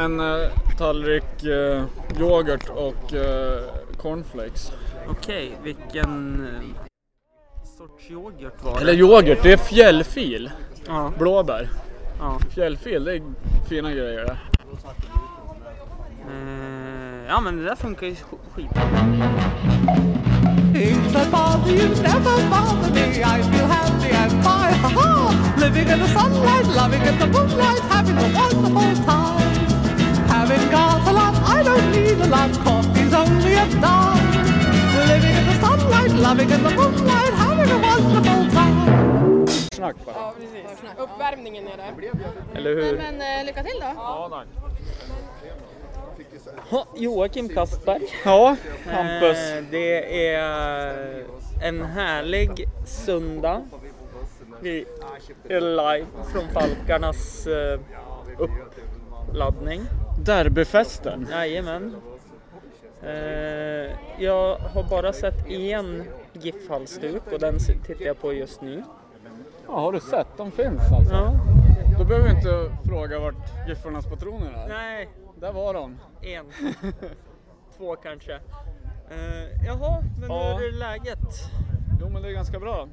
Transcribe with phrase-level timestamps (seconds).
[0.00, 0.48] En eh,
[0.78, 1.84] tallrik eh,
[2.20, 3.60] yoghurt och eh,
[4.02, 4.72] cornflakes.
[5.08, 6.82] Okej, vilken eh,
[7.78, 8.80] sorts yoghurt var det?
[8.80, 10.50] Eller yoghurt, det är fjällfil.
[10.86, 11.12] Ja.
[11.18, 11.68] Blåbär.
[12.18, 12.38] ja.
[12.54, 13.22] Fjällfil, det är
[13.68, 14.38] fina grejer det.
[16.30, 18.82] Eh, ja men det där funkar ju sk- skitbra.
[20.74, 23.00] Things that bother you never bother me.
[23.10, 24.60] I feel happy and fine.
[25.60, 29.29] Living in the sunlight, loving in the moonlight, having a wonderful time.
[30.50, 32.50] A lot, I don't need a lot.
[32.64, 34.30] Coffee's only a dime.
[35.08, 39.46] Living in the sunlight, loving in the moonlight, having a wonderful time.
[39.72, 40.16] Snack bara.
[40.16, 40.80] Ja, precis.
[40.98, 42.58] Uppvärmningen är det.
[42.58, 42.96] Eller hur?
[42.96, 43.86] Men eh, lycka till då.
[43.96, 44.46] Ja, tack.
[46.70, 48.02] Ha, Joakim Kastberg.
[48.24, 48.56] Ja,
[48.86, 49.38] Hampus.
[49.38, 51.24] Eh, det är
[51.62, 53.62] en härlig söndag.
[54.60, 54.84] Vi
[55.48, 57.80] är live från Falkarnas eh,
[58.38, 59.80] uppladdning.
[60.24, 61.26] Derbyfesten.
[61.30, 61.96] Jajamän.
[63.02, 63.10] Eh,
[64.18, 68.82] jag har bara sett en GIF-halsduk och den tittar jag på just nu.
[69.66, 70.26] Ja, har du sett?
[70.36, 71.14] De finns alltså.
[71.14, 71.32] Ja.
[71.98, 74.68] Då behöver vi inte fråga vart Giffarnas patroner är.
[74.68, 75.08] Nej,
[75.40, 75.98] Där var de.
[76.22, 76.46] en.
[77.78, 78.32] Två kanske.
[79.10, 80.56] Eh, jaha, men Ja.
[80.58, 81.18] hur är läget?
[82.00, 82.88] Jo men det är ganska bra.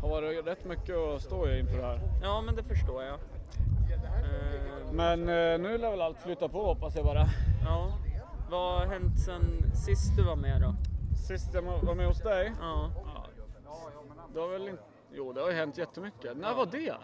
[0.00, 2.00] Har varit rätt mycket att stå i inför det här.
[2.22, 3.14] Ja, men det förstår jag.
[3.14, 7.24] Eh, Men eh, nu lär väl allt flytta på hoppas jag bara.
[7.64, 7.92] ja.
[8.50, 10.74] Vad har hänt sen sist du var med då?
[11.28, 12.52] Sist jag var med hos dig.
[12.60, 12.90] Ja,
[14.34, 14.82] Det har väl inte...
[15.12, 16.36] Jo det har ju hänt jättemycket.
[16.36, 16.94] När var det?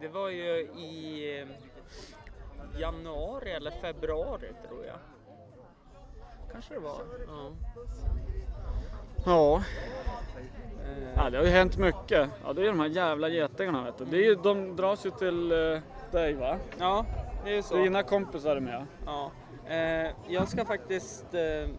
[0.00, 1.48] det var ju i eh,
[2.80, 4.96] januari eller februari tror jag.
[6.52, 7.00] Kanske det var.
[7.26, 7.50] Ja.
[9.28, 9.62] Ja.
[11.16, 12.28] Ja, det har ju hänt mycket.
[12.44, 14.04] Ja det är de här jävla getingarna vet du.
[14.04, 16.56] Det är ju, de dras ju till eh, dig va?
[16.78, 17.06] ja,
[17.44, 17.76] det är ju så.
[17.76, 18.86] Dina kompisar är med.
[19.06, 19.30] Ja.
[19.68, 21.70] Eh, jag ska faktiskt eh,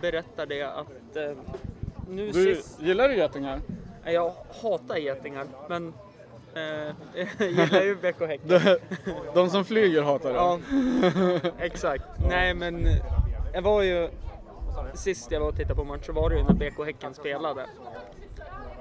[0.00, 1.30] berätta det att eh,
[2.08, 2.82] nu Du, sist...
[2.82, 3.60] gillar du getingar?
[4.04, 4.32] Nej, Jag
[4.62, 5.94] hatar getingar, men
[6.54, 6.94] eh,
[7.38, 8.48] jag gillar ju BK Häcken.
[8.48, 8.78] De,
[9.34, 10.34] de som flyger hatar det.
[10.36, 10.58] Ja,
[11.58, 12.04] exakt.
[12.28, 12.86] Nej, men
[13.54, 14.08] jag var ju...
[14.94, 17.66] Sist jag var och tittade på match så var det ju när BK Häcken spelade.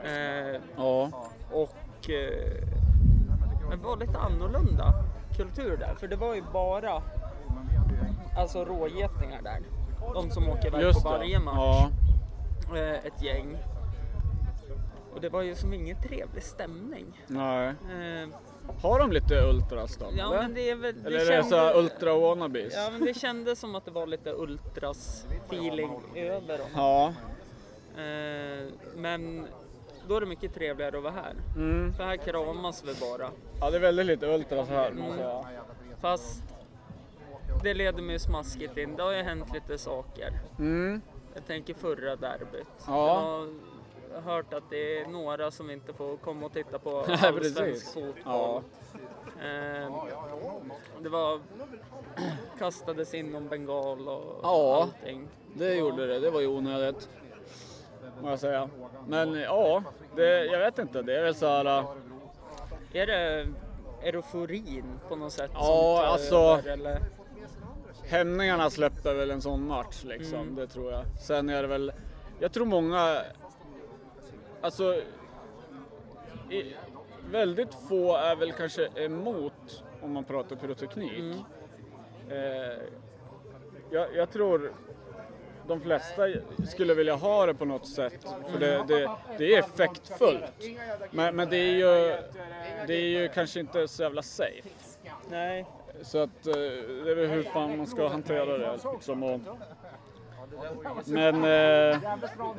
[0.04, 1.10] Eh, Ja.
[1.52, 2.64] och eh,
[3.72, 4.94] det var lite annorlunda
[5.38, 7.02] kultur där, för det var ju bara
[8.38, 9.60] alltså rågetingar där.
[10.14, 11.56] De som åker iväg Just på varje match.
[11.58, 11.90] Ja.
[12.78, 13.58] Eh, ett gäng.
[15.14, 17.24] Och det var ju som ingen trevlig stämning.
[17.28, 17.68] Nej.
[17.68, 18.30] Eh,
[18.82, 20.06] Har de lite ultras då?
[20.18, 20.42] ja, eller?
[20.42, 21.04] men det är väl...
[21.04, 22.74] det eller är det kändes- så ultra wannabes?
[22.76, 26.68] Ja, men det kändes som att det var lite ultras feeling över dem.
[26.76, 27.14] Ja.
[27.98, 29.48] Eh, men
[30.08, 31.34] då är det mycket trevligare att vara här.
[31.56, 31.94] Mm.
[31.94, 33.30] För här kramas vi bara.
[33.62, 34.92] Ja, det är väldigt lite ultras här.
[34.92, 35.18] Mm.
[35.18, 35.44] säga.
[36.02, 36.44] Fast
[37.64, 38.96] det leder mig smaskigt in.
[38.96, 40.32] Det har ju hänt lite saker.
[40.60, 41.02] Mm.
[41.34, 42.68] Jag tänker förra derbyt.
[42.88, 43.46] Ja.
[44.26, 48.64] Hört att det är några som inte får komma och titta på allsvensk fotboll.
[49.42, 50.06] Eh,
[51.02, 51.40] det var
[52.60, 54.82] kastades in någon bengal och Ja.
[54.82, 55.28] allting.
[55.54, 56.20] Det gjorde det.
[56.20, 57.10] Det var ju onödigt.
[58.22, 58.70] Må jag säga.
[59.08, 59.84] Men ja,
[60.16, 61.02] det, jag vet inte.
[61.02, 61.66] Det är väl så här.
[61.66, 61.86] äh,
[62.94, 63.48] Är det
[64.04, 65.52] euforin på något sätt?
[65.54, 67.00] Ja, alltså- över, eller?
[68.06, 70.40] Hämningarna släpper väl en sån match liksom.
[70.40, 70.56] Mm.
[70.56, 71.04] Det tror jag.
[71.22, 71.92] Sen är det väl.
[72.40, 73.22] Jag tror många.
[74.62, 75.02] Alltså.
[76.50, 76.76] I,
[77.32, 81.20] väldigt få är väl kanske emot om man pratar pyroteknik.
[81.20, 81.40] Mm.
[82.30, 82.78] Eh,
[83.90, 84.74] jag, jag tror
[85.68, 86.28] de flesta
[86.68, 90.44] skulle vilja ha det på något sätt för det, det, det är effektfullt.
[91.12, 92.16] Men, men det, är ju,
[92.88, 94.70] det är ju kanske inte så jävla safe.
[95.30, 95.66] Nej.
[96.02, 96.54] Så att eh,
[97.04, 99.24] det är väl hur fan man ska hantera det liksom.
[99.24, 99.40] Och,
[101.06, 102.00] men eh,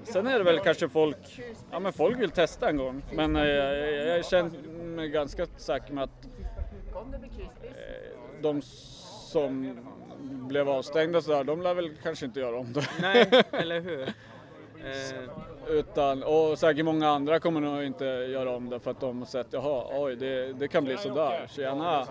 [0.05, 1.41] sen är det väl kanske folk,
[1.71, 3.03] ja men folk vill testa en gång.
[3.13, 4.51] Men eh, jag, jag känner
[4.85, 6.25] mig ganska säker med att
[7.63, 7.71] eh,
[8.43, 9.79] de som
[10.21, 12.89] blev avstängda så där, de lär väl kanske inte göra om det.
[13.01, 14.03] Nej, eller hur?
[14.03, 15.29] Eh,
[15.69, 19.27] Utan, och säkert många andra kommer nog inte göra om det för att de har
[19.27, 21.47] sett, jaha, oj det, det kan bli sådär.
[21.49, 22.07] Tjena!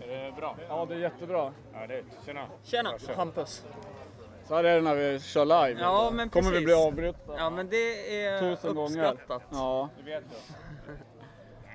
[0.00, 0.56] Är det bra?
[0.68, 1.52] Ja, det är jättebra.
[1.72, 2.06] Härligt.
[2.26, 2.46] Tjena.
[2.64, 3.64] tjena, Hampus.
[4.48, 5.80] Så här är det när vi kör live.
[5.80, 9.12] Ja, men Kommer vi bli avbrutna Ja, men det är tusen gånger.
[9.12, 9.42] uppskattat.
[9.50, 9.88] Ja.
[9.98, 10.24] Du vet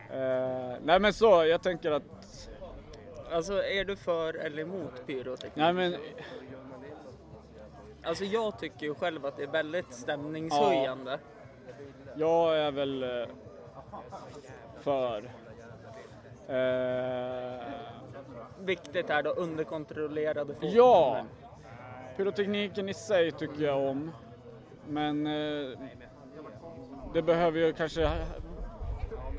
[0.09, 0.17] det.
[0.17, 2.03] Eh, nej men så, jag tänker att,
[3.31, 5.55] Alltså, är du för eller emot pyroteknik?
[5.55, 5.95] nej men
[8.03, 11.19] Alltså, jag tycker ju själv att det är väldigt stämningshöjande.
[12.15, 13.27] jag är väl eh,
[14.81, 15.31] för.
[16.47, 17.61] Eh,
[18.59, 20.71] viktigt här då, underkontrollerade fordon.
[20.71, 21.23] Ja!
[22.17, 24.11] Pyrotekniken i sig tycker jag om.
[24.89, 25.77] Men eh,
[27.13, 28.09] det behöver ju kanske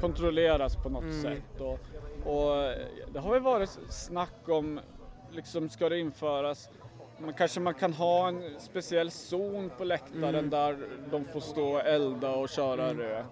[0.00, 1.22] kontrolleras på något Mm.
[1.22, 1.60] sätt.
[1.60, 1.78] Och,
[2.32, 2.78] och eh,
[3.12, 4.80] det har väl varit snack om,
[5.30, 6.70] liksom ska det införas
[7.18, 10.50] man, kanske man kan ha en speciell zon på läktaren Mm.
[10.50, 10.76] där
[11.10, 13.24] de får stå och elda och köra rök.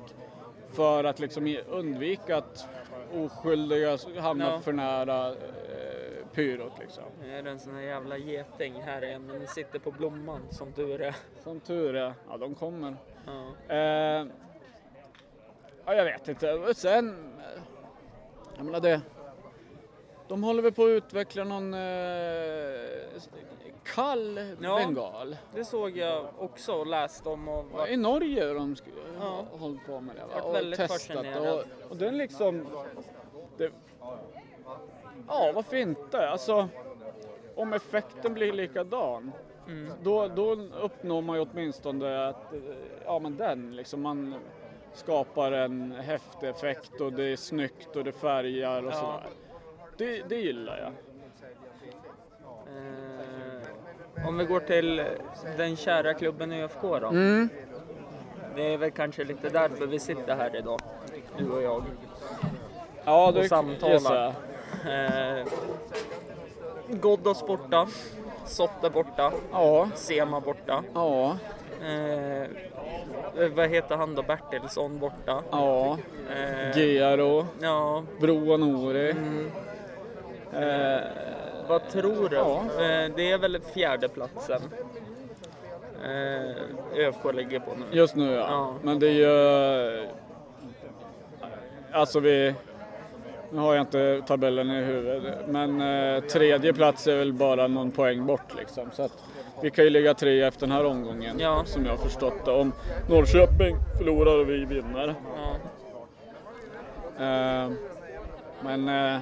[0.73, 2.67] För att liksom undvika att
[3.15, 4.61] oskyldiga hamnar Ja.
[4.61, 5.35] för nära eh,
[6.35, 7.05] pyrot liksom.
[7.23, 10.41] Nu är det en sån här jävla geting här igen, men den sitter på blomman
[10.51, 11.17] som tur är.
[11.43, 12.15] Som tur är.
[12.31, 12.97] Ja, de kommer.
[13.27, 13.75] Ja.
[13.75, 14.27] Eh,
[15.85, 16.75] ja, jag vet inte.
[16.75, 17.09] Sen,
[17.39, 17.63] eh,
[18.57, 19.01] jag menar det.
[20.29, 21.81] De håller väl på att utveckla någon eh,
[23.85, 24.77] kall Ja.
[24.77, 25.37] bengal.
[25.55, 28.77] Det såg jag också och läste om och var I Norge har de
[29.21, 29.45] Ja.
[29.59, 30.23] hållit på med det.
[30.35, 30.43] Va?
[30.43, 31.27] Och testat.
[31.37, 32.67] Och, och den liksom...
[33.57, 33.71] Det,
[35.29, 36.29] ja, varför inte?
[36.29, 36.69] Alltså,
[37.57, 39.33] om effekten blir likadan.
[39.69, 39.93] Mm.
[40.03, 40.53] Då, då
[40.83, 42.59] uppnår man ju åtminstone att, eh,
[43.05, 44.35] ja men den liksom, man
[44.95, 48.95] skapar en häftig effekt och det är snyggt och det färgar och Ja.
[48.97, 49.27] sådär.
[49.97, 50.93] Det, det gillar jag.
[52.77, 55.05] Eh, om vi går till
[55.57, 57.07] den kära klubben ÖFK då.
[57.09, 57.49] Mm.
[58.57, 60.81] Det är väl kanske lite därför vi sitter här idag,
[61.39, 61.85] du och jag.
[63.05, 64.33] Ja, Och det samtalar.
[64.87, 65.47] Eh,
[66.89, 67.87] Ghoddos borta,
[68.47, 70.83] Sotte borta, Ja, Sema borta.
[70.95, 71.37] ja,
[71.85, 72.47] Eh,
[73.55, 74.23] vad heter han då?
[74.23, 75.43] Bertilsson borta.
[75.51, 75.99] ja.
[76.31, 79.11] Eh, Gero, ja, Bro och Nori.
[79.11, 79.51] Mm.
[80.53, 81.01] Eh,
[81.69, 82.37] vad tror du?
[82.37, 82.61] Ja.
[82.65, 84.63] Eh, det är väl fjärdeplatsen.
[86.05, 87.85] Eh, ÖFK ligger på nu.
[87.99, 88.41] just nu ja.
[88.49, 88.75] Ja.
[88.83, 90.09] Men det är ju...
[91.93, 92.55] Alltså vi...
[93.53, 97.91] Nu har jag inte tabellen i huvudet, men eh, tredje plats är väl bara någon
[97.91, 98.91] poäng bort liksom.
[98.93, 99.13] Så att
[99.63, 101.63] vi kan ju ligga tre efter den här omgången, Ja.
[101.65, 102.51] som jag har förstått det.
[102.53, 102.73] Om
[103.09, 105.15] Norrköping förlorar och vi vinner.
[105.37, 105.55] Ja.
[107.25, 107.71] Eh,
[108.65, 109.21] men eh,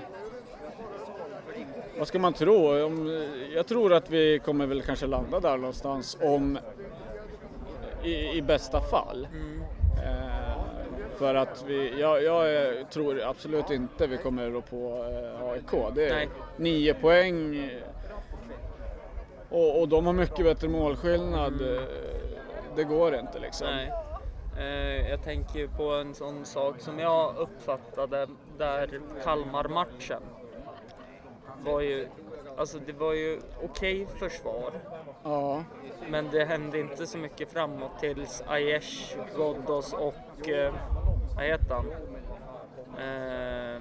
[1.99, 2.85] vad ska man tro?
[2.85, 3.25] Om,
[3.55, 6.59] jag tror att vi kommer väl kanske landa där någonstans om
[8.05, 9.29] i, i bästa fall.
[9.33, 9.63] Mm.
[11.21, 15.95] För att vi, jag, jag tror absolut inte vi kommer rå på eh, AIK.
[15.95, 16.29] Det är Nej.
[16.57, 17.71] nio poäng
[19.51, 21.63] och, och de har mycket bättre målskillnad.
[21.77, 21.83] Eh,
[22.77, 23.67] Det går inte liksom.
[23.67, 23.93] Nej.
[24.59, 28.27] Eh, jag tänker på en sån sak som jag uppfattade
[28.59, 30.23] där Kalmar-matchen
[31.65, 32.07] var ju,
[32.57, 34.71] alltså det var ju okej försvar,
[35.25, 35.65] Ja,
[36.09, 40.75] men det hände inte så mycket framåt tills Aiesh, Ghoddos och, eh,
[41.41, 41.87] vad heter han?
[42.99, 43.81] Eh,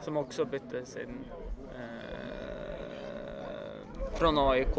[0.00, 1.24] som också bytte sin,
[1.74, 2.80] eh,
[4.14, 4.76] från AIK.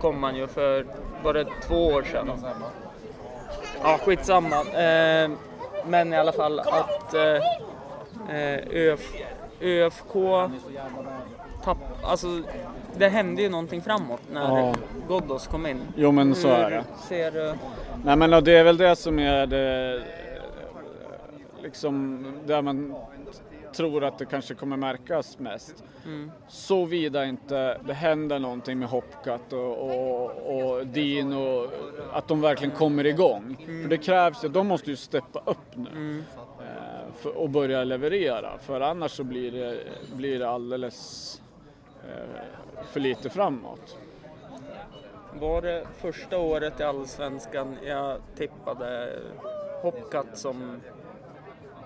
[0.00, 0.86] Kom han ju för,
[1.24, 2.30] var det två år sedan?
[3.82, 4.60] Ja, skitsamma.
[4.60, 5.30] Eh,
[5.86, 7.36] men i alla fall att eh,
[8.30, 9.14] eh ÖF,
[9.60, 10.14] ÖFK
[11.64, 12.42] tapp, alltså
[12.96, 14.74] det hände ju någonting framåt när Ja.
[15.08, 15.80] Ghoddos kom in.
[15.96, 16.76] jo men så är det.
[16.76, 17.54] Hur Ser du?
[18.04, 20.02] Nej men det är väl det som är det,
[21.62, 22.94] liksom där man
[23.72, 25.84] tror att det kanske kommer märkas mest.
[26.04, 26.30] Mm.
[26.48, 30.86] Såvida inte det händer någonting med Hopcat och, och, och
[31.32, 31.70] och
[32.12, 33.56] att de verkligen kommer igång.
[33.82, 36.18] För det krävs ju, de måste ju steppa upp nu
[36.60, 38.58] eh, för, och börja leverera.
[38.58, 39.78] För annars så blir det,
[40.16, 41.51] blir det alldeles eh,
[42.92, 43.96] för lite framåt.
[45.40, 49.18] Var det första året i Allsvenskan jag tippade
[49.82, 50.80] Hopcat som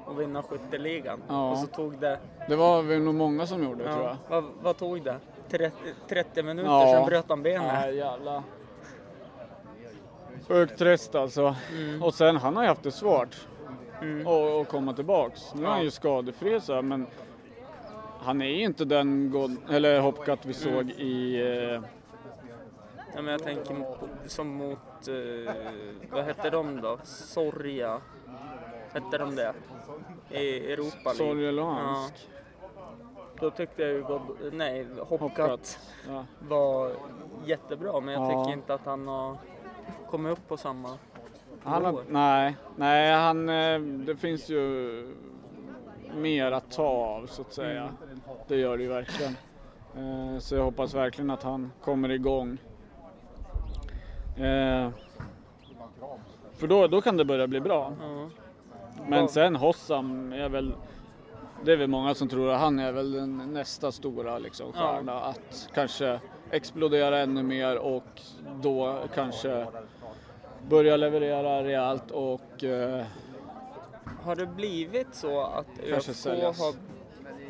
[0.06, 1.22] att vinna skytteligan?
[1.28, 1.50] Ja.
[1.50, 2.18] Och så tog det,
[2.48, 4.42] Det var väl nog många som gjorde tror ja, jag.
[4.42, 5.16] vad, vad tog det?
[5.50, 5.72] 30,
[6.08, 6.92] 30 minuter, Ja.
[6.94, 7.72] sen bröt han benet.
[7.72, 8.42] Nej jävlar.
[10.48, 11.54] Sjukt trist alltså.
[11.72, 12.02] Mm.
[12.02, 13.46] Och sen han har ju haft det svårt
[14.26, 15.54] att att komma tillbaks.
[15.54, 15.84] Nu är han Ja.
[15.84, 17.06] ju skadefri så här, men
[18.18, 21.40] han är ju inte den god, eller Hopcat vi såg i...
[21.74, 21.80] Eh,
[23.14, 25.54] Ja, men jag tänker mot, som mot, eh,
[26.10, 26.98] vad hette de då?
[27.04, 28.00] Sorja?
[28.92, 29.52] Hette de det?
[30.30, 31.14] I Europa League?
[31.16, 32.28] Sorgeluhansk.
[33.40, 34.20] Då tyckte jag ju God,
[34.52, 35.78] nej, Hopcat.
[36.08, 36.24] Ja.
[36.48, 36.92] var
[37.44, 38.44] jättebra men jag Ja.
[38.44, 39.36] tycker inte att han har
[40.10, 40.98] kommit upp på samma
[41.62, 45.14] Han har, nej, nej han, eh, det finns ju
[46.14, 47.82] mer att ta av så att säga.
[47.82, 47.94] Mm.
[48.48, 49.36] Det gör det ju verkligen.
[49.96, 52.58] Eh, Så jag hoppas verkligen att han kommer igång.
[54.36, 54.90] Eh,
[56.52, 57.92] För då, då kan det börja bli bra.
[59.08, 60.74] Men sen Hossam är väl
[61.64, 65.20] det är väl många som tror att han är väl den nästa stora liksom, stjärna.
[65.20, 68.20] Att kanske explodera ännu mer och
[68.62, 69.66] då kanske
[70.68, 73.04] börja leverera rejält och eh,
[74.22, 76.24] Har det blivit så att ÖFK
[76.58, 76.74] har,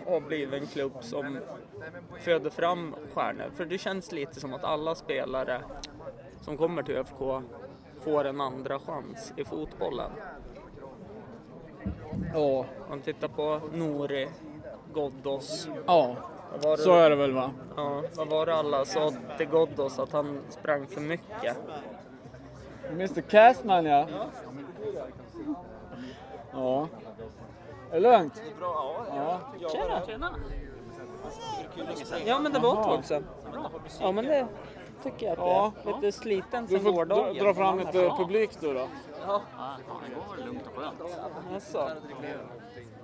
[0.08, 1.38] har blivit en klubb som
[2.20, 3.50] föder fram stjärnor?
[3.56, 5.60] För det känns lite som att alla spelare
[6.40, 7.42] som kommer till ÖFK
[8.00, 10.10] får en andra chans i fotbollen.
[12.34, 14.28] ja, Man tittar på Nori,
[14.94, 15.68] Ghoddos.
[15.86, 16.16] ja,
[16.62, 17.50] det, så är det väl va?
[17.76, 19.98] Ja, vad var det alla sa till Ghoddos?
[19.98, 21.56] Att han sprang för mycket.
[22.90, 24.06] Mr Castman ja.
[26.52, 26.88] Ja.
[27.96, 28.42] Är det lugnt?
[29.14, 29.40] Ja.
[29.72, 30.02] Tjena!
[32.26, 33.26] Ja men det var ett tag sedan.
[34.00, 34.46] Ja men det
[35.02, 35.72] tycker jag att det Ja.
[35.84, 36.00] är.
[36.00, 37.44] Lite sliten Du sen får dra, gårdagen.
[37.44, 38.88] dra fram lite publik du då.
[41.54, 41.90] Alltså.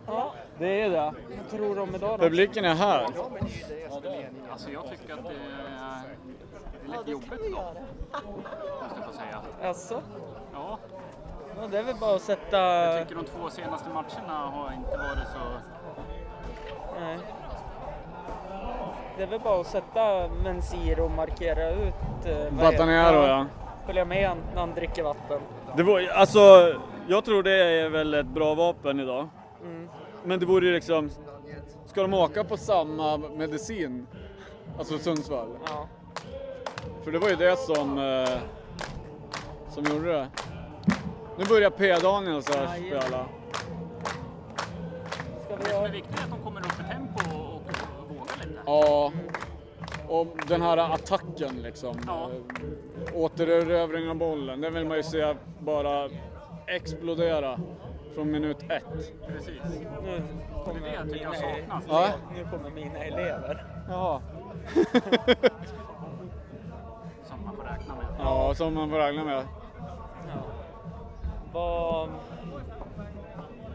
[0.06, 1.12] Ja, Det är det.
[1.38, 2.24] vad tror du om idag då?
[2.24, 3.06] Publiken är här.
[4.50, 6.02] Alltså jag tycker att det är,
[6.86, 7.74] det är lite jobbigt idag.
[8.12, 9.42] Måste jag få säga.
[9.68, 10.02] Alltså?
[10.52, 10.78] Ja,
[11.60, 12.58] Ja, det är väl bara att sätta...
[12.58, 15.38] jag tycker de två senaste matcherna har inte varit så...
[17.00, 17.18] Nej.
[19.16, 21.94] Det är väl bara att sätta Mensir och markera ut...
[22.24, 23.46] eh, Batanero ja.
[23.86, 25.40] Följa med när han dricker vatten.
[25.76, 26.74] Det var, alltså,
[27.08, 29.28] jag tror det är väl ett bra vapen idag.
[29.62, 29.88] Mm.
[30.24, 31.10] Men det vore ju liksom,
[31.86, 34.06] ska de åka på samma medicin?
[34.78, 35.48] Alltså Sundsvall?
[35.66, 35.86] Ja.
[37.04, 38.38] För det var ju det som, eh,
[39.68, 40.28] som gjorde det.
[41.36, 43.00] Nu börjar P-Daniel så här Jajamän.
[43.02, 43.26] spela.
[45.58, 47.62] Det som är viktigt är att de kommer upp i tempo och,
[48.08, 48.60] vågar lite.
[48.66, 49.12] Ja.
[50.08, 51.96] Och den här attacken liksom.
[52.06, 52.30] Ja.
[53.14, 56.08] Återerövring av bollen, den vill man ju se bara
[56.66, 57.58] explodera
[58.14, 58.84] från minut ett.
[59.28, 59.60] Precis.
[60.04, 60.22] Nu
[60.64, 61.84] kommer Det är det jag tycker mina, jag saknas.
[61.88, 62.08] Ja.
[62.36, 63.66] nu kommer mina elever.
[63.88, 64.20] Jaha.
[67.24, 68.06] Som man får räkna med.
[68.18, 69.44] ja, som man får räkna med.
[71.52, 72.08] Vad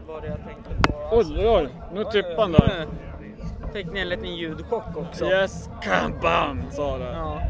[0.08, 0.98] var det jag tänkte på?
[1.12, 1.68] Oj, oj, oj.
[1.92, 2.86] Nu tippade han där.
[3.66, 5.24] Nu fick ni en liten ljudchock också.
[5.24, 7.12] Yes, kampan, sa det.
[7.12, 7.40] Ja.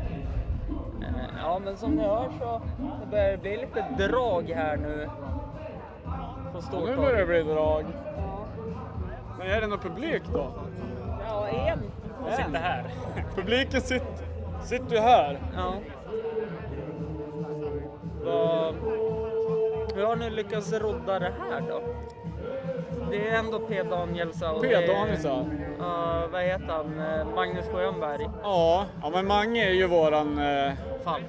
[1.03, 2.61] Eh, ja, men som ni hör så
[3.01, 5.09] det börjar det bli lite drag här nu.
[6.53, 6.97] På Nu Stortorget.
[6.97, 7.85] börjar det bli drag.
[8.17, 8.45] Ja.
[9.39, 10.51] Men är det någon publik då?
[11.29, 11.79] Ja, en.
[12.25, 12.85] De sitter här.
[13.37, 14.25] Publiken sitter,
[14.63, 15.39] sitter ju här.
[15.57, 15.75] Ja.
[18.25, 18.75] Vad...
[19.99, 21.81] Hur har ni lyckats rodda det här då?
[23.11, 23.83] Det är ändå P.
[23.83, 24.55] Danielsson.
[24.57, 25.61] och det är- P-Danielsson.
[25.79, 27.01] Ja, vad heter han?
[27.01, 28.29] Eh, Magnus Schönberg.
[28.43, 30.39] Ja, ja men Mange är ju våran...
[30.39, 30.73] Eh,
[31.05, 31.25] Falk.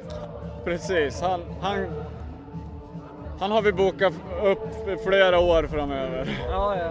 [0.63, 1.85] precis, han, han,
[3.39, 6.39] han har vi bokat upp för flera år framöver.
[6.49, 6.89] Ja, ja.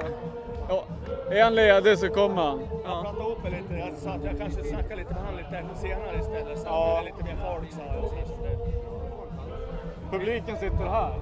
[0.69, 0.85] Ja,
[1.31, 2.61] är han ledig så kommer han.
[2.85, 3.03] ja.
[3.05, 3.75] prata ihop er lite.
[3.75, 6.59] Jag sa att jag kanske snackar lite med han lite senare istället.
[6.59, 6.99] Så Ja.
[6.99, 8.11] att det är lite mer folk jag.
[8.29, 8.35] Så
[10.11, 11.13] Publiken sitter här.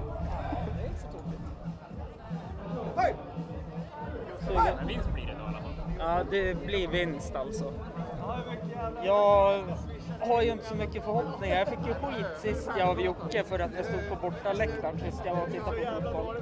[4.87, 5.73] Vinst blir det då i alla fall.
[5.99, 7.73] Ja, det blir vinst alltså.
[9.03, 9.63] Jag
[10.19, 11.55] har ju inte så mycket förhoppningar.
[11.57, 15.21] Jag fick ju skit sist jag av Jocke för att jag stod på bortaläktaren sist
[15.25, 16.35] jag var och tittade på fotboll.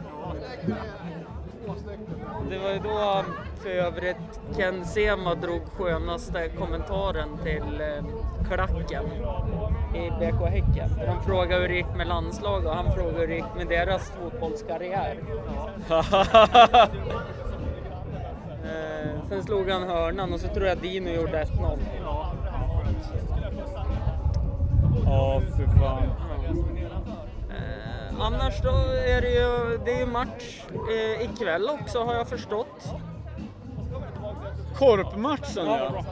[2.49, 3.23] Det var ju då
[3.63, 8.05] för övrigt Ken Sema drog skönaste kommentaren till eh,
[8.47, 9.03] klacken
[9.95, 10.89] i BK Häcken.
[11.05, 14.11] De frågade hur det gick med landslag och han frågade hur det gick med deras
[14.11, 15.17] fotbollskarriär.
[18.65, 21.77] Eh, sen slog han hörnan och så tror jag Dino gjorde 1-0.
[25.05, 26.03] Ja, för fan.
[28.19, 28.69] Annars då
[29.07, 32.93] är det ju, det är ju match eh, ikväll också har jag förstått.
[34.77, 36.03] Korpmatchen ja.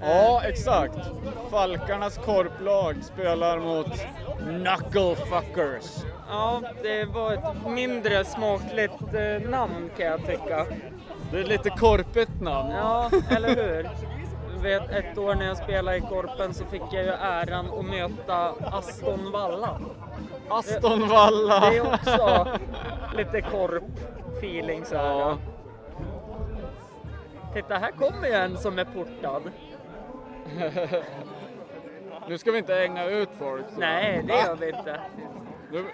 [0.00, 0.98] Ja, exakt.
[1.50, 3.86] Falkarnas korplag spelar mot
[4.38, 6.04] Knucklefuckers.
[6.28, 10.66] Ja, det var ett mindre smakligt eh, namn kan jag tycka.
[11.32, 12.70] Det är lite korpigt namn.
[12.70, 13.90] Ja, eller hur?
[14.64, 18.54] Vet, ett år när jag spelade i Korpen så fick jag ju äran att möta
[18.72, 19.80] Aston Valla.
[20.48, 21.60] Aston Valla.
[21.70, 22.46] Det är också
[23.16, 25.04] lite korp-feeling så här.
[25.18, 25.36] Ja.
[27.54, 29.42] Titta, här kommer ju en som är portad.
[32.28, 33.64] Nu ska vi inte hänga ut folk.
[33.74, 33.80] så.
[33.80, 35.00] Nej, det gör vi inte.
[35.72, 35.84] Nu,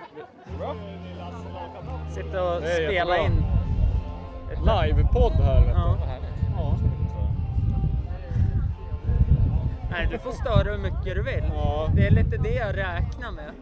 [2.10, 3.18] Sitta och Det spela jättebra.
[3.18, 3.42] in.
[4.86, 5.60] livepodd här.
[5.60, 5.74] Vet.
[5.76, 5.96] Ja.
[9.90, 11.44] Nej, du får störa hur mycket du vill.
[11.54, 11.90] Ja.
[11.94, 13.52] Det är lite det jag räknar med.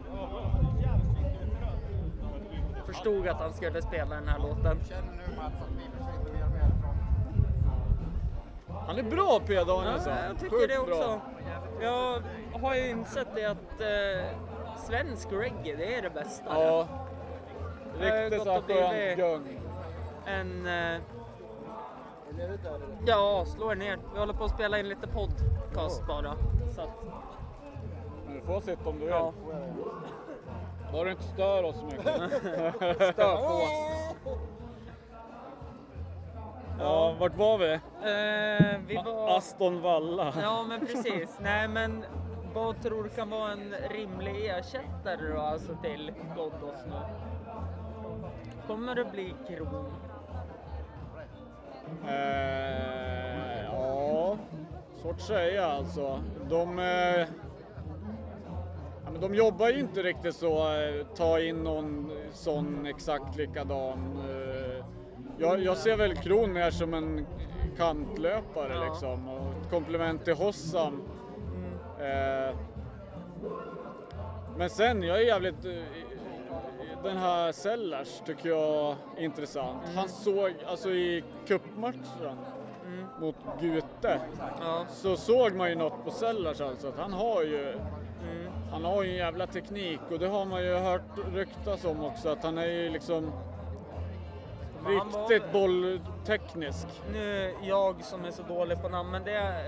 [2.85, 4.79] Förstod att han skulle spela den här låten.
[8.87, 9.55] Han är bra P.
[9.55, 10.13] Danielsson.
[10.13, 10.97] Ja, jag tycker Sjukt det också.
[10.97, 11.21] Bra.
[11.81, 12.21] Jag
[12.61, 14.25] har ju insett det att eh,
[14.77, 16.45] svensk reggae, det är det bästa.
[16.49, 16.87] Ja.
[17.99, 19.39] Det har Riktigt gått så här
[22.47, 22.49] gung.
[22.75, 22.81] En...
[22.81, 23.99] Eh, ja, slå er ner.
[24.13, 26.35] Vi håller på att spela in lite podcast bara.
[26.75, 26.89] Så att,
[28.27, 29.09] du får sitta om du vill.
[29.09, 29.33] ja,
[30.91, 32.03] Bara du inte stör oss så mycket.
[33.13, 33.61] stör på.
[36.79, 37.73] Ja, vart var vi?
[37.73, 39.37] Eh, vi var...
[39.37, 40.33] Aston Valla.
[40.41, 41.37] Ja, men precis.
[41.39, 42.05] Nej, men
[42.53, 46.93] vad tror du kan vara en rimlig ersättare då, alltså till Ghoddos nu?
[48.67, 49.85] Kommer det bli Kron?
[52.07, 54.37] Eh, ja,
[55.01, 56.19] svårt att säga alltså.
[56.49, 57.27] De, eh,
[59.05, 64.19] ja, men de jobbar ju inte riktigt så, eh, ta in någon sån exakt likadan.
[64.29, 64.85] Eh,
[65.37, 67.25] jag, jag ser väl Kron mer som en
[67.77, 68.83] kantlöpare Ja.
[68.89, 71.01] liksom och ett komplement till Hossam.
[71.99, 72.55] Eh,
[74.57, 75.65] men sen, jag är jävligt...
[77.03, 79.81] Den här Sellers tycker jag är intressant.
[79.95, 82.37] Han såg, alltså i cupmatchen
[83.19, 84.19] mot Gute,
[84.61, 84.85] Ja.
[84.89, 86.87] så såg man ju något på Sellers alltså.
[86.87, 87.77] Att han har ju
[88.71, 91.01] han har ju en jävla teknik och det har man ju hört
[91.33, 93.31] ryktas om också att han är ju liksom
[94.83, 96.87] var riktigt väl- bollteknisk.
[97.13, 99.63] Nu, jag som är så dålig på namn, men det är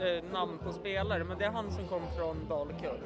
[0.00, 3.00] eh, namn på spelare, men det är han som kom från Dalkurd.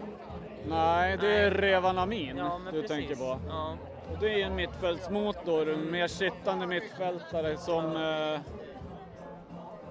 [0.68, 2.88] Nej, det är Revan Amin Ja, du precis.
[2.96, 3.38] tänker på.
[3.48, 3.76] Ja.
[4.12, 8.40] Och det är en mittfältsmotor, en mer sittande mittfältare som eh,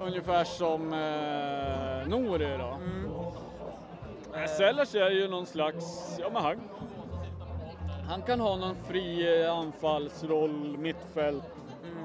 [0.07, 2.67] ungefär som eh, Nori då.
[2.67, 3.11] Mm.
[4.35, 6.61] Eh, Sellers är ju någon slags, ja men han,
[8.09, 11.43] han kan ha någon fri eh, anfallsroll, mittfält.
[11.83, 12.03] Mm.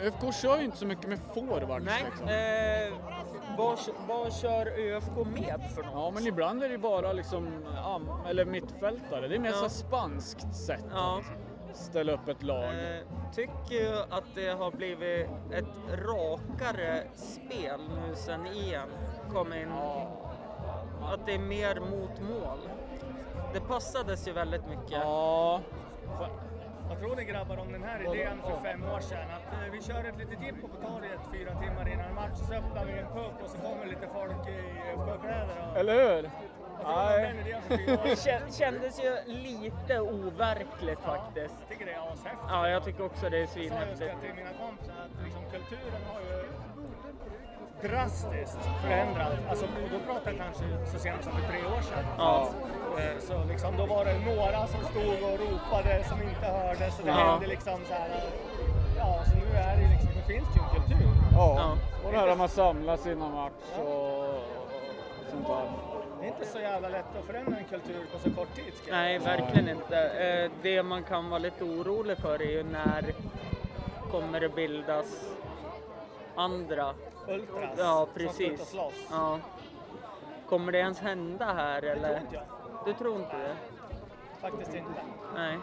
[0.00, 2.28] ÖFK kör ju inte så mycket med forwards Nej, liksom.
[2.28, 3.78] eh, vad,
[4.08, 5.92] vad kör ÖFK med för något?
[5.94, 7.64] Ja men ibland är det bara liksom,
[8.28, 9.28] eller mittfältare.
[9.28, 9.56] Det är mer Ja.
[9.56, 11.20] så spanskt sätt Ja.
[11.70, 12.64] att ställa upp ett lag.
[12.64, 13.00] Eh,
[13.34, 18.88] tycker ju att det har blivit ett rakare spel nu sen EM
[19.32, 19.72] kom in.
[21.02, 22.58] Att det är mer mot mål.
[23.54, 24.90] Det passades ju väldigt mycket.
[24.92, 25.60] Ja,
[26.88, 29.26] Vad tror ni grabbar om den här idén för fem år sedan?
[29.36, 32.84] Att eh, vi kör ett litet jippo på torget fyra timmar innan match, så öppnar
[32.84, 34.58] vi en pub och så kommer lite folk i
[34.90, 35.70] ÖFK-kläder.
[35.70, 35.78] Och...
[35.78, 36.30] eller hur?
[36.84, 37.44] Nej.
[38.04, 41.54] Det kändes ju lite overkligt faktiskt.
[41.60, 42.36] Jag tycker det är ashäftigt.
[42.48, 44.00] Ja, jag tycker också det är Jag sa just svinhäftigt.
[44.00, 46.42] det till mina kompisar att liksom, kulturen har ju
[47.82, 49.32] drastiskt förändrat.
[49.50, 52.04] Alltså, då pratar jag kanske så sent som för tre år sedan.
[52.18, 52.48] Ja.
[52.98, 56.96] Eh, Så liksom, då var det några som stod och ropade som inte hördes.
[56.96, 57.14] Så det Ja.
[57.14, 58.10] hände liksom så här.
[58.98, 61.08] Ja, så nu är det liksom, nu finns det ju en kultur.
[61.32, 61.76] Ja, Ja.
[62.06, 64.42] och det här man samlas innan match och, och
[65.30, 65.70] sånt där.
[66.20, 68.72] Det är inte så jävla lätt att förändra en kultur på så kort tid.
[68.90, 69.96] Nej, verkligen inte.
[70.08, 73.04] Eh, Det man kan vara lite orolig för är ju när
[74.10, 75.06] kommer det bildas
[76.36, 76.94] andra.
[77.28, 78.68] Ultras Ja, som ska ut och precis.
[78.70, 78.94] slåss.
[79.10, 79.38] Ja.
[80.48, 82.20] Kommer det ens hända här Det tror eller?
[82.20, 82.44] inte jag.
[82.86, 83.54] Du tror inte det?
[84.40, 85.00] Faktiskt inte.
[85.34, 85.58] Nej.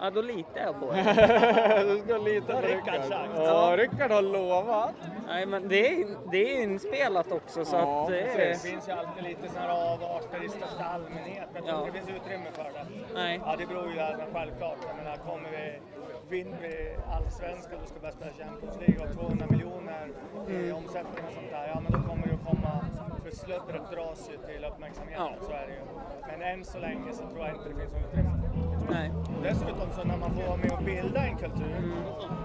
[0.00, 1.84] Ja, då litar jag på er.
[1.96, 3.00] du ska lita på Rickard.
[3.36, 4.94] Ja, Rickard har lovat.
[5.26, 8.54] Nej, men det är, det är inspelat också så Ja, att det Det är...
[8.54, 11.48] finns ju alltid lite sådana här avarter i största allmänhet.
[11.54, 11.86] Jag tror Ja.
[11.86, 12.86] det finns utrymme för det.
[13.14, 13.40] Nej.
[13.46, 13.96] Ja, det beror ju
[14.32, 14.76] självklart.
[14.88, 15.78] Jag menar, kommer vi,
[16.28, 20.06] vinner vi allsvenskan och ska börja spela Champions League och 200 miljoner
[20.48, 20.76] i Mm.
[20.76, 22.72] omsättning och sånt där, ja men då kommer det att komma,
[23.24, 25.46] för sluddret dras ju till uppmärksamheten, Ja.
[25.46, 25.82] så är det ju.
[26.30, 28.32] Men än så länge så tror jag inte det finns något utrymme.
[28.90, 29.10] Nej.
[29.42, 31.80] Dessutom så när man får vara med och bilda en kultur,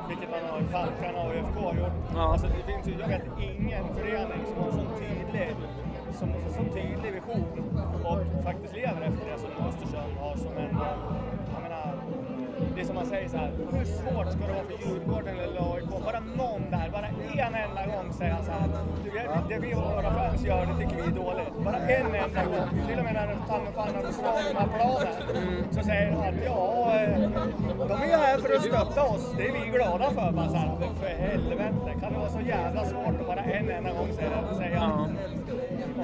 [0.10, 1.98] vilket man har, Falkarna och ÖFK har gjort.
[2.10, 2.16] Mm.
[2.16, 2.24] Ja.
[2.34, 5.50] Alltså det finns ju, jag vet ingen förening som har en sån tydlig,
[6.20, 7.46] som, en sån tydlig vision
[8.10, 10.71] och faktiskt lever efter det som Östersund har som en,
[13.02, 15.90] man säger så här, hur svårt ska det vara för Djurgården eller AIK?
[16.06, 17.08] Bara någon där, bara
[17.48, 18.68] en enda gång säger han så här,
[19.04, 19.10] "Du,
[19.50, 21.54] det- vi och våra fans gör, det tycker vi är dåligt.
[21.66, 25.14] Bara en enda gång, till och med när Tanne fan har slagit de här planen,
[25.72, 27.20] så säger han att ja, eh,
[27.88, 30.32] de är här för att stötta oss, det är vi glada för.
[30.32, 33.70] Bara så här, men för helvete, kan det vara så jävla svårt att bara en
[33.70, 34.56] enda gång säga det?
[34.58, 35.08] Säga.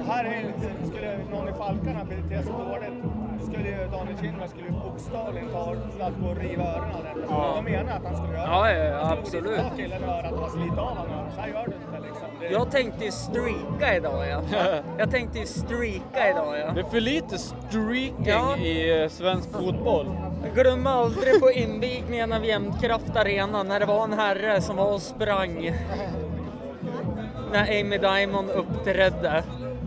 [0.06, 0.52] Här är,
[0.86, 3.04] skulle någon i Falkarna bete sig dåligt,
[3.42, 5.74] skulle ju Daniel Kindberg skulle bokstavligen ta
[6.06, 7.24] att gå och riva öronen av den.
[7.28, 7.52] Ja.
[7.56, 9.70] De menar att han skulle göra Ja, ja, ja, Han skulle absolut.
[9.70, 11.24] Ta killen i örat och slita av honom.
[11.34, 12.26] Så här gör du inte liksom.
[12.40, 14.42] Det, Jag tänkte ju streaka idag ja.
[14.98, 16.72] Jag tänkte ju streaka idag ja.
[16.74, 18.56] Det är för lite streaking Ja.
[18.56, 20.06] i eh, svensk fotboll.
[20.44, 24.92] Jag glömmer aldrig på invigningen av Jämtkraft Arena när det var en herre som var
[24.92, 25.72] och sprang.
[27.52, 29.42] När Amy Diamond uppträdde.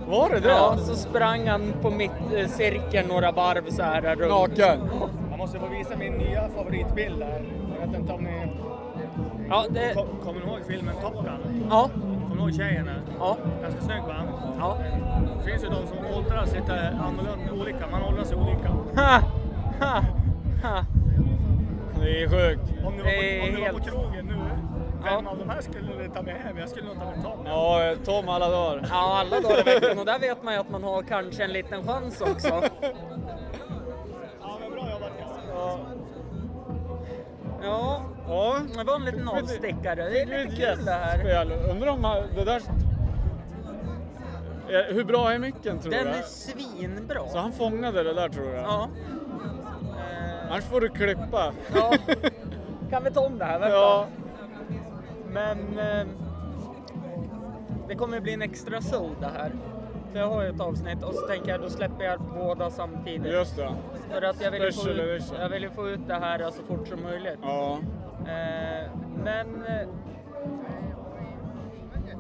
[0.08, 0.50] Var det det?
[0.50, 4.30] Ja, så sprang han på mittcirkeln några varv så här runt.
[4.32, 4.80] Naken?
[5.30, 7.42] Jag måste få visa min nya favoritbild här.
[7.80, 8.52] Jag vet inte om ni
[9.50, 9.94] Ja, det...
[9.96, 11.66] ko- kommer ni ihåg filmen Top Gun?
[11.70, 11.90] Ja.
[11.94, 13.02] Kommer ni ihåg tjejen där?
[13.20, 13.38] Ja.
[13.62, 14.16] Ganska snygg va?
[14.60, 14.78] Ja.
[15.40, 17.88] Det finns ju de som åldras lite annorlunda, olika.
[17.92, 18.70] Man åldras ju olika.
[18.96, 19.22] Ha!
[19.80, 20.02] Ha!
[20.64, 20.86] Ha!
[22.02, 22.62] Det är sjukt.
[22.86, 24.36] Om ni var Det är på, om ni var på helt- krogen nu,
[25.04, 25.32] vem Ja.
[25.32, 26.58] av de här skulle ni ta med hem?
[26.58, 27.46] Jag skulle nog ta med Tom.
[27.46, 28.88] Ja, Tom alla dagar.
[28.90, 31.54] Ja, alla dagar i veckan och där vet man ju att man har kanske en
[31.54, 32.48] liten chans också.
[32.48, 32.62] Ja,
[34.62, 35.42] men bra jobbat Kasse.
[37.64, 38.56] Ja, Ja.
[38.78, 40.10] det var en liten avstickare.
[40.10, 41.20] Det är lite kul det här.
[41.20, 41.52] Spel.
[41.72, 42.02] Undrar om
[42.36, 42.62] det där...
[44.70, 46.12] Eh, Hur bra är micken tror Den du?
[46.14, 47.28] är svinbra.
[47.30, 48.64] Så han fångade det där tror jag?
[48.64, 48.88] Ja.
[50.50, 51.54] Annars får du klippa.
[51.76, 51.94] ja.
[52.90, 53.60] Kan vi ta om det här?
[53.60, 53.76] Vänta.
[53.76, 54.06] Ja.
[55.34, 56.08] Men eh,
[57.88, 59.52] det kommer bli en extra sol det här.
[60.12, 63.34] För jag har ju ett avsnitt och så tänker jag då släpper jag båda samtidigt.
[63.34, 63.72] Just det.
[64.14, 65.38] För att jag vill, ju få Special ut, edition.
[65.42, 67.40] jag vill ju få ut det här så fort som möjligt.
[67.42, 67.80] Ja.
[68.28, 68.90] Eh,
[69.24, 69.88] men eh,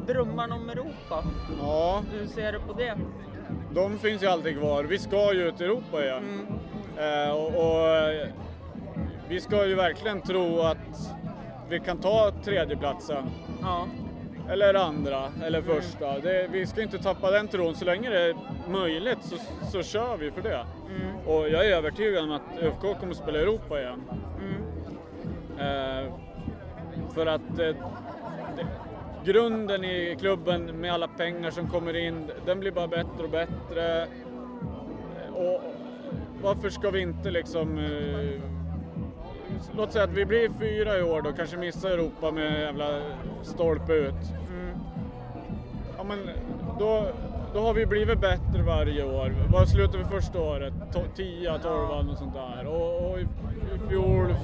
[0.08, 1.24] drömmarna om Europa,
[1.62, 2.97] Ja, hur ser du på det?
[3.74, 4.84] de finns ju alltid kvar.
[4.84, 6.47] Vi ska ju ut i Europa igen.
[6.97, 7.28] Mm.
[7.28, 8.28] Eh, och, och eh,
[9.28, 11.13] vi ska ju verkligen tro att
[11.71, 13.23] vi kan ta tredjeplatsen.
[13.62, 13.88] Ja.
[14.49, 16.19] Eller andra, eller första.
[16.19, 17.75] Det, vi ska inte tappa den tron.
[17.75, 18.36] Så länge det är
[18.69, 19.36] möjligt så,
[19.71, 20.65] så kör vi för det.
[21.25, 24.03] Och jag är övertygad om att ÖFK kommer att spela Europa igen.
[25.60, 26.13] Eh,
[27.13, 27.75] för att eh,
[28.55, 28.67] det,
[29.25, 34.07] grunden i klubben med alla pengar som kommer in, den blir bara bättre och bättre.
[35.34, 35.62] Och
[36.41, 37.77] varför ska vi inte liksom...
[37.77, 38.61] Eh,
[39.78, 43.02] låt säga att vi blir fyra i år då, kanske missar Europa med jävla
[43.43, 44.15] stolpe ut.
[45.97, 46.19] Ja men
[46.80, 47.08] då,
[47.54, 49.34] då har vi blivit bättre varje år.
[49.50, 50.74] Vad slutade vi första året?
[50.74, 52.65] To- 10, 12 och sånt där.
[52.67, 54.36] Och, och i, i fjol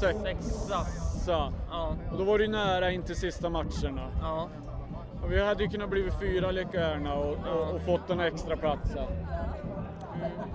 [0.00, 0.84] sex, Sexa.
[0.84, 1.52] sexa.
[1.70, 1.94] Ja.
[2.12, 4.08] Och då var det ju nära in till sista matcherna.
[4.22, 4.48] Ja.
[5.22, 8.56] Och vi hade ju kunnat bli fyra lika gärna och, och, och fått den extra
[8.56, 9.04] platsen.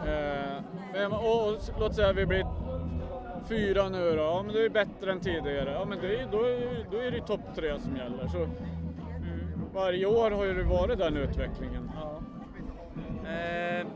[0.05, 2.45] Eh, men, och, och, låt säga att vi blir
[3.45, 4.23] fyra nu då.
[4.23, 5.71] Ja men det är bättre än tidigare.
[5.71, 8.27] Ja men det är, då, är, då är det ju topp tre som gäller.
[8.27, 8.47] Så
[9.73, 11.91] varje år har ju det varit den utvecklingen.
[11.95, 12.19] Ja.
[13.29, 13.87] Eh,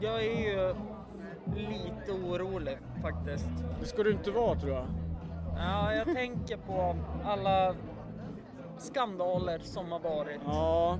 [0.00, 0.74] jag är ju
[1.56, 3.48] lite orolig faktiskt.
[3.80, 4.86] Det ska du inte vara tror jag.
[5.56, 7.74] Ja, jag tänker på alla
[8.78, 10.40] skandaler som har varit.
[10.44, 10.98] Ja,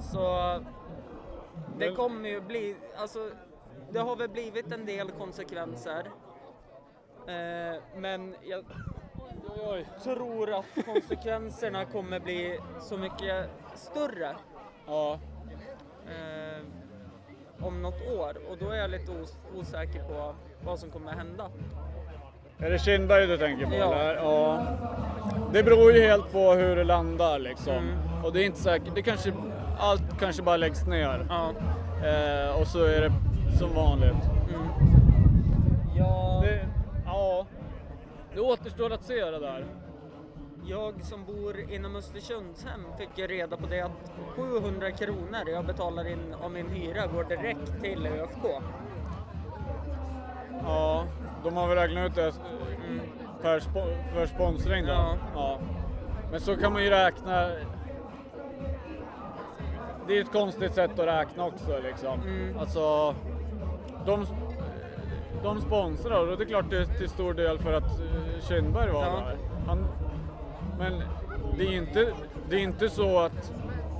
[0.00, 0.58] Så
[1.78, 3.18] det kommer ju bli, alltså
[3.94, 6.10] det har väl blivit en del konsekvenser.
[7.28, 8.64] Eh, men jag
[10.04, 14.36] tror att konsekvenserna kommer bli så mycket större
[14.86, 15.18] ja.
[16.06, 16.62] eh,
[17.66, 21.50] om något år och då är jag lite os- osäker på vad som kommer hända.
[22.58, 23.94] Är det Kindberg du tänker på Ja.
[23.94, 24.14] eller?
[24.14, 24.66] Ja.
[25.52, 27.74] Det beror ju helt på hur det landar liksom.
[27.76, 28.24] Mm.
[28.24, 29.32] Och det är inte säkert, det kanske,
[29.78, 31.26] allt kanske bara läggs ner.
[31.28, 31.50] Ja.
[32.08, 33.12] Eh, och så är det
[33.58, 34.16] som vanligt.
[35.96, 36.68] Jag, Det,
[37.06, 37.46] ja,
[38.34, 39.66] det återstår att se det där.
[40.66, 46.06] jag som bor inom Östersundshem fick ju reda på det att 700 kronor jag betalar
[46.12, 48.62] in av min hyra går direkt till ÖFK.
[50.62, 51.04] Ja,
[51.44, 52.32] de har väl räknat ut det
[53.42, 54.92] per spo- för sponsring då.
[54.92, 55.16] Ja.
[55.34, 55.58] Ja.
[56.30, 57.48] Men så kan man ju räkna.
[60.06, 62.20] Det är ett konstigt sätt att räkna också liksom.
[62.20, 62.58] Mm.
[62.58, 63.14] Alltså,
[64.06, 64.26] de,
[65.42, 68.90] de sponsrar och det är klart det är till stor del för att eh, Kindberg
[68.92, 69.10] var Ja.
[69.10, 69.36] där.
[69.66, 69.86] Han,
[70.78, 71.02] men
[71.58, 72.12] det är inte,
[72.50, 73.52] det är inte så att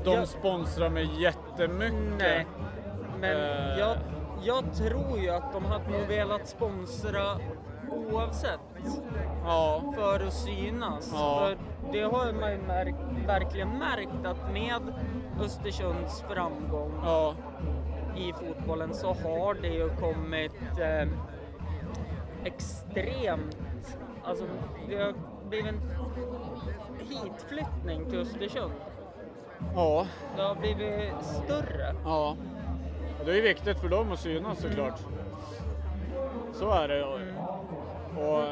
[0.05, 0.27] de Ja.
[0.27, 2.19] sponsrar med jättemycket.
[2.19, 2.47] Nej,
[3.21, 3.79] men Eh.
[3.79, 3.97] jag,
[4.45, 7.23] jag tror ju att de hade nog velat sponsra
[7.91, 8.61] oavsett
[9.45, 11.11] Ja, för att synas.
[11.15, 11.39] Ja.
[11.41, 11.59] För
[11.93, 14.95] det har man ju märkt, verkligen märkt att med
[15.41, 17.35] Östersunds framgång ja,
[18.17, 21.09] i fotbollen så har det ju kommit eh,
[22.45, 24.45] extremt, alltså
[24.89, 25.15] det har
[25.49, 25.81] blivit en
[26.99, 28.73] hitflyttning till Östersund.
[29.75, 30.07] ja.
[30.37, 31.95] Det har blivit större.
[32.05, 32.37] Ja.
[33.21, 35.01] Och det är viktigt för dem att synas såklart.
[36.53, 37.05] Så är det.
[37.05, 37.21] Och,
[38.29, 38.45] och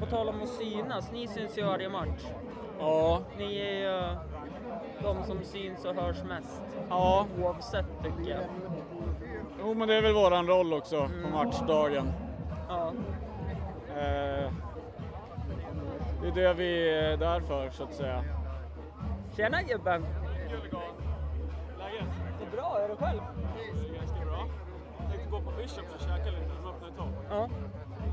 [0.00, 2.24] På tal om att synas, ni syns ju varje match.
[2.80, 4.16] ja, Ni är ju
[5.02, 6.62] de som syns och hörs mest.
[6.88, 8.40] ja, Oavsett tycker jag.
[9.60, 12.12] Jo, men det är väl våran roll också på matchdagen.
[12.68, 12.92] Ja.
[13.88, 14.52] Eh,
[16.22, 18.24] det är det vi är där för, så att säga.
[19.36, 20.02] Tjena gubben!
[21.78, 22.06] Läget?
[22.40, 23.20] Det är bra, är du själv?
[23.98, 24.46] Ganska bra.
[24.98, 27.08] Jag tänkte gå på Bishop och käka lite, de öppnar ett tag.
[27.30, 27.48] Ja.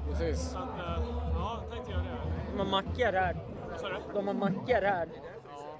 [0.09, 0.39] Precis.
[0.51, 2.17] Så att, eh, ja, tänkte göra det.
[2.51, 3.35] De har mackor här.
[3.69, 3.95] Vad sa du?
[4.13, 5.07] De har mackor här.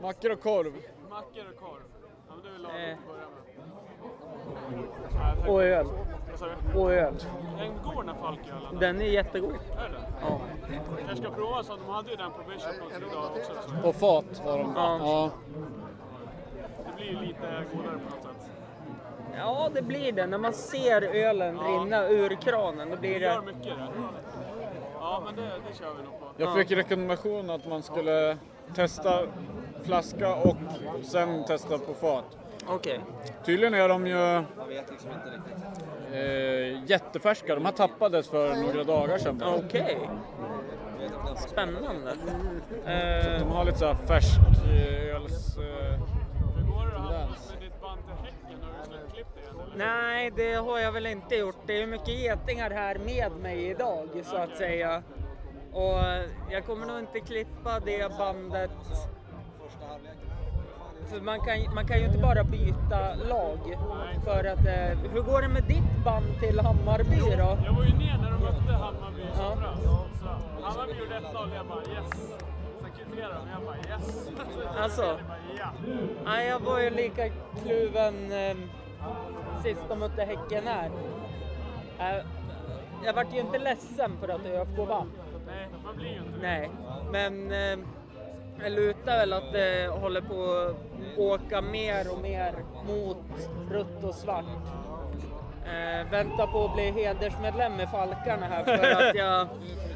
[0.02, 0.74] Mackor och korv.
[1.10, 1.82] Mackor och korv.
[2.28, 2.94] Ja, men det är väl lagom Eh.
[2.94, 3.28] att börja med.
[5.46, 5.88] Ja, Och öl.
[6.30, 6.80] Vad sa du?
[6.80, 7.14] Och öl.
[7.60, 8.80] En god den här falkölen.
[8.80, 9.54] Den är jättegod.
[9.78, 10.02] Är det?
[10.22, 10.42] Ja.
[11.08, 11.76] Jag ska prova så.
[11.76, 13.52] De hade ju den på Bishop också idag också.
[13.68, 14.74] Så På fat har de.
[14.76, 14.98] Ja.
[15.02, 15.30] Ja.
[16.88, 17.40] det blir ju lite
[17.74, 18.52] godare på något sätt.
[19.38, 20.28] ja, det blir det.
[20.28, 23.46] När man ser ölen rinna ur kranen, då blir Det gör det...
[23.46, 23.88] mycket det.
[25.00, 26.26] Ja, men det, det kör vi nog på.
[26.38, 28.38] Jag fick rekommendation att man skulle
[28.76, 29.22] testa
[29.86, 30.56] flaska och
[31.04, 32.26] sen testa på fat.
[32.68, 33.00] Okej.
[33.46, 34.36] Tydligen är de ju
[36.14, 37.56] eh, jättefärska.
[37.56, 39.44] De här tappades för några dagar sedan.
[39.66, 40.10] Okej.
[41.48, 42.14] Spännande.
[42.26, 45.58] De Eh, har lite så här färsköls...
[45.58, 47.52] Eh, Hur går det då Tendens.
[47.54, 48.60] med ditt band till Häcken?
[48.64, 48.74] Har
[49.08, 49.86] du släppt det igen eller?
[49.86, 51.56] nej, det har jag väl inte gjort.
[51.66, 55.04] Det är ju mycket getingar här med mig idag, så att säga.
[55.74, 56.00] Och
[56.52, 58.72] jag kommer nog inte klippa det bandet.
[61.10, 63.60] För man kan, man kan ju inte bara byta lag.
[64.24, 67.58] För att, eh, hur går det med ditt band till Hammarby då?
[67.66, 69.58] Jag var ju ner när de mötte Hammarby i Ja.
[70.60, 72.40] Så Hammarby gjorde 1-0 jag bara yes.
[72.82, 74.30] Sen kvitterade de jag bara yes.
[74.78, 75.02] Alltså?
[75.02, 75.72] Jag bara, ja.
[76.26, 77.30] Nej, jag var ju lika
[77.64, 78.58] kluven eh,
[79.64, 80.92] sist de mötte Häcken här.
[82.00, 82.26] Eh,
[83.06, 85.12] jag vart ju inte ledsen för att ÖFK vann.
[85.48, 86.42] Nej, man blir ju inte det.
[86.42, 86.70] Nej,
[87.12, 87.88] men eh,
[88.70, 92.54] lutar väl att det håller på att åka mer och mer
[92.88, 93.18] mot
[93.72, 94.46] rött och svart.
[95.66, 99.48] Eh, väntar på att bli hedersmedlem med Falkarna här för att jag...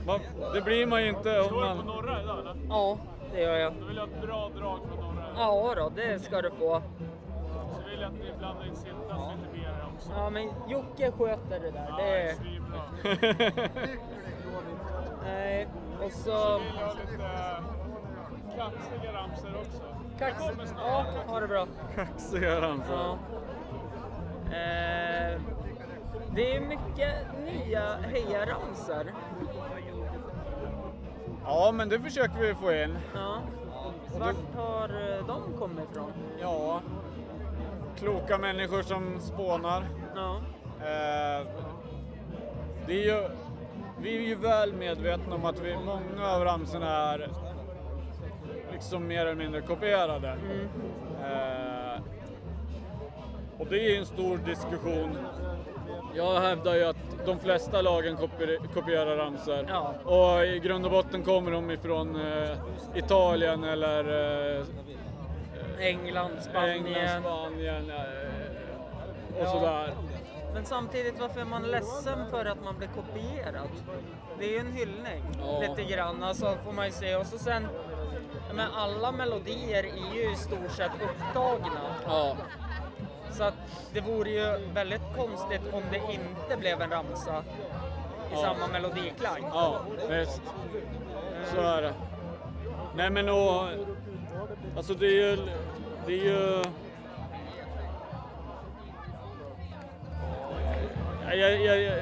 [0.05, 0.19] va-
[0.53, 1.85] det blir man ju inte om Står du på man...
[1.85, 2.55] norra idag eller?
[2.69, 2.97] Ja,
[3.33, 3.73] det gör jag.
[3.79, 5.25] Då vill ha ett bra drag från norra.
[5.37, 6.81] Ja då, det ska du få.
[7.75, 9.19] Så vill jag att ni blandar in Siltas
[9.51, 10.09] lite mer också.
[10.15, 11.85] Ja, men Jocke sköter det där.
[11.89, 12.33] Ja, Det är...
[12.35, 12.81] svinbra.
[15.23, 15.67] Nej,
[16.05, 16.57] och så...
[16.59, 17.23] vill jag lite
[18.57, 19.83] kaxiga ramsor också.
[20.19, 20.39] Kax...
[20.39, 20.81] kommer snart.
[20.81, 21.67] Ja, ha det bra.
[21.95, 22.95] Kaxiga ramsor.
[22.95, 23.17] Ja.
[24.45, 25.41] Eh,
[26.35, 27.15] det är mycket
[27.45, 29.13] nya hejaramsor.
[31.45, 32.97] Ja, men det försöker vi få in.
[33.13, 33.41] Ja.
[34.19, 36.11] Vart har eh, de kommit ifrån?
[36.41, 36.81] Ja.
[37.97, 39.87] Kloka människor som spånar.
[40.15, 40.37] Ja.
[40.79, 41.47] Eh,
[42.87, 43.29] det är ju,
[43.99, 47.29] vi är ju väl medvetna om att vi, många av ramsorna är
[48.75, 50.29] liksom mer eller mindre kopierade.
[51.23, 52.01] Eh,
[53.57, 55.17] och det är en stor diskussion.
[56.15, 59.65] Jag hävdar ju att de flesta lagen kopier, kopierar ramsor.
[59.69, 59.93] Ja.
[60.03, 62.57] Och i grund och botten kommer de ifrån eh,
[62.95, 64.03] Italien eller
[64.59, 64.65] eh,
[65.79, 66.85] England, Spanien.
[66.85, 69.51] England, Spanien eh, och Ja.
[69.51, 69.93] sådär.
[70.53, 73.69] Men samtidigt, varför är man ledsen för att man blir kopierad?
[74.39, 75.59] Det är ju en hyllning, Ja.
[75.59, 77.15] lite grann, alltså får man ju se.
[77.15, 77.67] Och så sen,
[78.53, 81.79] men alla melodier är ju i stort sett upptagna.
[82.05, 82.35] Ja.
[83.31, 83.53] Så att
[83.93, 87.43] det vore ju väldigt konstigt om det inte blev en ramsa
[88.31, 88.41] i Ja.
[88.41, 89.39] samma melodiklang.
[89.53, 90.41] Ja, visst.
[91.53, 91.93] Så är det.
[92.95, 93.63] Nej men och,
[94.77, 95.37] alltså det är ju,
[96.05, 96.61] det är ju...
[101.29, 101.99] Jag, jag, jag,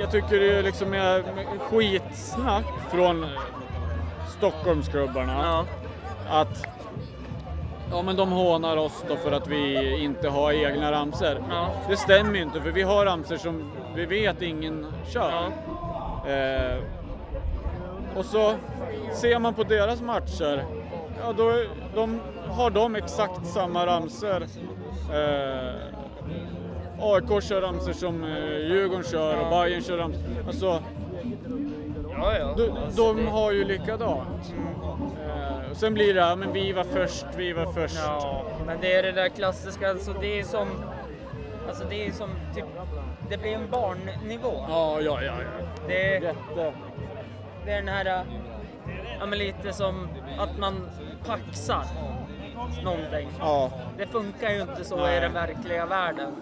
[0.00, 0.94] jag, tycker det är liksom
[1.60, 3.26] skitsnack från
[4.38, 5.32] Stockholmsklubbarna.
[5.42, 5.64] Ja.
[6.40, 6.66] Att
[7.90, 11.42] Ja men de hånar oss då för att vi inte har egna ramser.
[11.50, 11.70] Ja.
[11.88, 15.32] Det stämmer ju inte för vi har ramser som vi vet ingen kör.
[16.24, 16.30] Ja.
[16.30, 16.78] Eh,
[18.16, 18.54] och så
[19.12, 20.64] ser man på deras matcher,
[21.20, 21.52] ja då
[21.94, 24.46] de, har de exakt samma ramser.
[25.12, 25.98] Eh,
[27.00, 30.22] AIK kör ramser som eh, Djurgården kör och Bayern kör ramser.
[30.46, 30.82] Alltså,
[32.18, 32.54] Ja, ja.
[32.56, 34.54] de, de har ju likadant.
[35.70, 37.96] Och sen blir det, men vi var först, vi var först.
[38.06, 40.68] Ja, men det är det där klassiska, alltså det är som...
[41.68, 42.64] Alltså det är som typ...
[43.30, 44.52] Det blir en barnnivå.
[44.68, 45.32] Ja, ja, ja.
[45.42, 45.66] ja.
[45.88, 46.72] Det, är- Jätte.
[47.64, 48.24] det är den här...
[49.20, 50.88] Ja men lite som att man
[51.26, 51.84] paxar
[52.82, 53.28] någonting.
[53.38, 53.70] Ja.
[53.96, 55.16] Det funkar ju inte så Nej.
[55.16, 56.32] i den verkliga världen.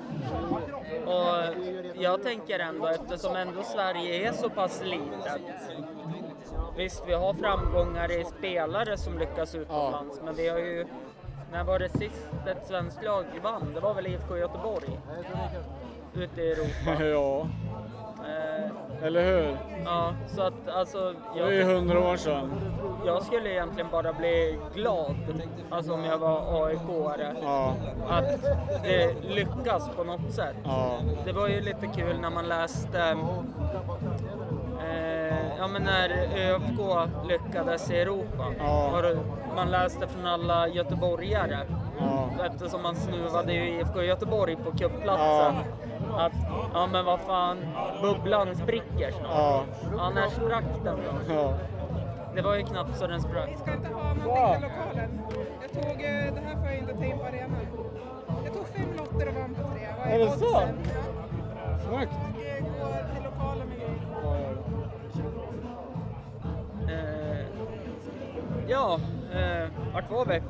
[1.07, 1.55] Och
[1.95, 5.43] jag tänker ändå, eftersom ändå Sverige är så pass litet.
[6.77, 10.87] Visst, vi har framgångar i spelare som lyckas utomlands, men vi har ju...
[11.53, 13.73] När var det sist ett svenskt lag vann?
[13.75, 14.99] Det var väl IFK Göteborg?
[16.17, 17.05] ute i Europa.
[17.05, 17.49] ja,
[18.29, 19.57] Eh, eller hur?
[19.85, 22.51] ja, så att alltså, Det är jag, hundra år sedan.
[23.07, 25.15] jag skulle egentligen bara bli glad,
[25.71, 27.75] alltså om jag var AIK-are, Ja,
[28.09, 28.43] att
[28.83, 30.57] det lyckas på något sätt.
[30.65, 33.17] ja, Det var ju lite kul när man läste
[34.81, 38.45] eh, ja, men när ÖFK lyckades i Europa.
[38.59, 39.01] Ja.
[39.57, 41.59] Man läste från alla göteborgare
[41.99, 42.29] ja.
[42.47, 45.55] eftersom man snuvade ju IFK Göteborg på cupplatsen.
[46.17, 46.33] Att,
[46.75, 47.57] ja men vad fan,
[48.03, 49.67] bubblan spricker snart.
[49.97, 51.35] Ja, när sprack den då?
[51.35, 51.53] ja.
[52.35, 53.49] Det var ju knappt så den sprack.
[53.53, 55.21] Vi ska inte ha någonting till lokalen.
[55.63, 57.67] Jag tog, eh, det här får jag inte ta in på arenan.
[58.45, 59.87] Jag tog fem lotter och vann på tre.
[59.99, 60.45] Vad Är det så?
[60.53, 61.79] Ja.
[61.79, 62.13] Snyggt!
[62.45, 64.57] Jag går till lokalen med grejer.
[66.89, 67.47] Eh,
[68.69, 68.99] ja,
[69.35, 70.43] eh, vart var vi?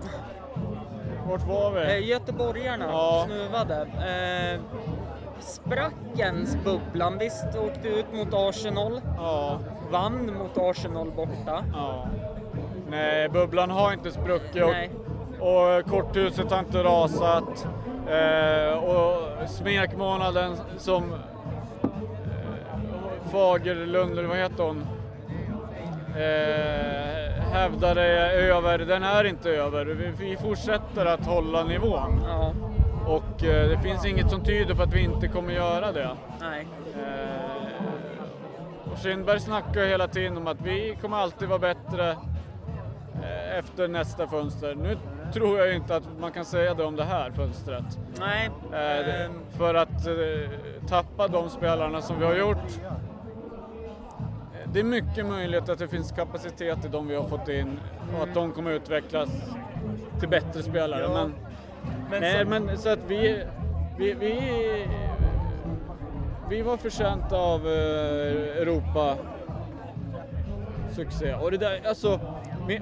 [1.28, 2.10] Vart var Eh, vi?
[2.10, 3.22] göteborgarna Ja.
[3.26, 3.80] snuvade.
[3.82, 4.60] Eh,
[5.40, 7.18] sprackens bubblan.
[7.18, 9.00] Visst åkte ut mot Arsenal.
[9.16, 9.58] Ja,
[9.90, 11.64] Vann mot Arsenal borta.
[11.72, 12.06] ja.
[12.90, 17.68] Nej, bubblan har inte spruckit och, och korthuset har inte rasat.
[18.08, 21.02] Eh, och smekmånaden som
[21.82, 24.86] eh, Fagerlund, eller vad heter hon?
[26.16, 28.78] Eh, hävdade är över.
[28.78, 29.84] Den är inte över.
[29.86, 32.20] Vi, vi fortsätter att hålla nivån.
[32.28, 32.52] Ja,
[33.06, 36.16] Och eh, det finns inget som tyder på att vi inte kommer göra det.
[36.40, 36.66] nej.
[36.96, 42.10] Eh, och Kindberg snackar hela tiden om att vi kommer alltid vara bättre
[43.22, 44.74] eh, efter nästa fönster.
[44.74, 44.98] Nu
[45.32, 47.98] tror jag inte att man kan säga det om det här fönstret.
[48.18, 48.50] Nej.
[48.72, 50.08] Eh, ehm, för att
[50.88, 52.80] tappa de spelarna som vi har gjort.
[54.72, 57.80] Det är mycket möjligt att det finns kapacitet i de vi har fått in
[58.16, 59.28] och att de kommer utvecklas
[60.20, 61.02] till bättre spelare.
[61.02, 61.12] Ja.
[61.12, 61.34] Men,
[62.10, 63.44] men nej, så- men så att vi,
[63.98, 64.40] vi, vi,
[66.50, 69.16] vi var förtjänta av eh, Europa
[70.94, 71.34] succé.
[71.34, 72.20] Och det där, alltså,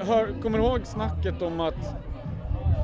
[0.01, 1.75] hör, kommer du ihåg snacket om att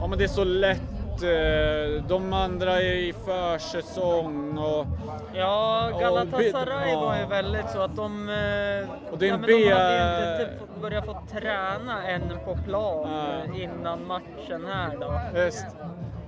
[0.00, 4.86] ja, men det är så lätt, eh, de andra är i försäsong och
[5.34, 7.00] Ja, Och Galatasaray ja.
[7.00, 8.28] var ju väldigt så att de...
[8.28, 11.16] eh, Och det är ja, en men de hade ju inte typ fått börja få
[11.30, 13.08] träna än på plan
[13.48, 13.54] Ja.
[13.62, 15.20] innan matchen här då.
[15.44, 15.66] Visst.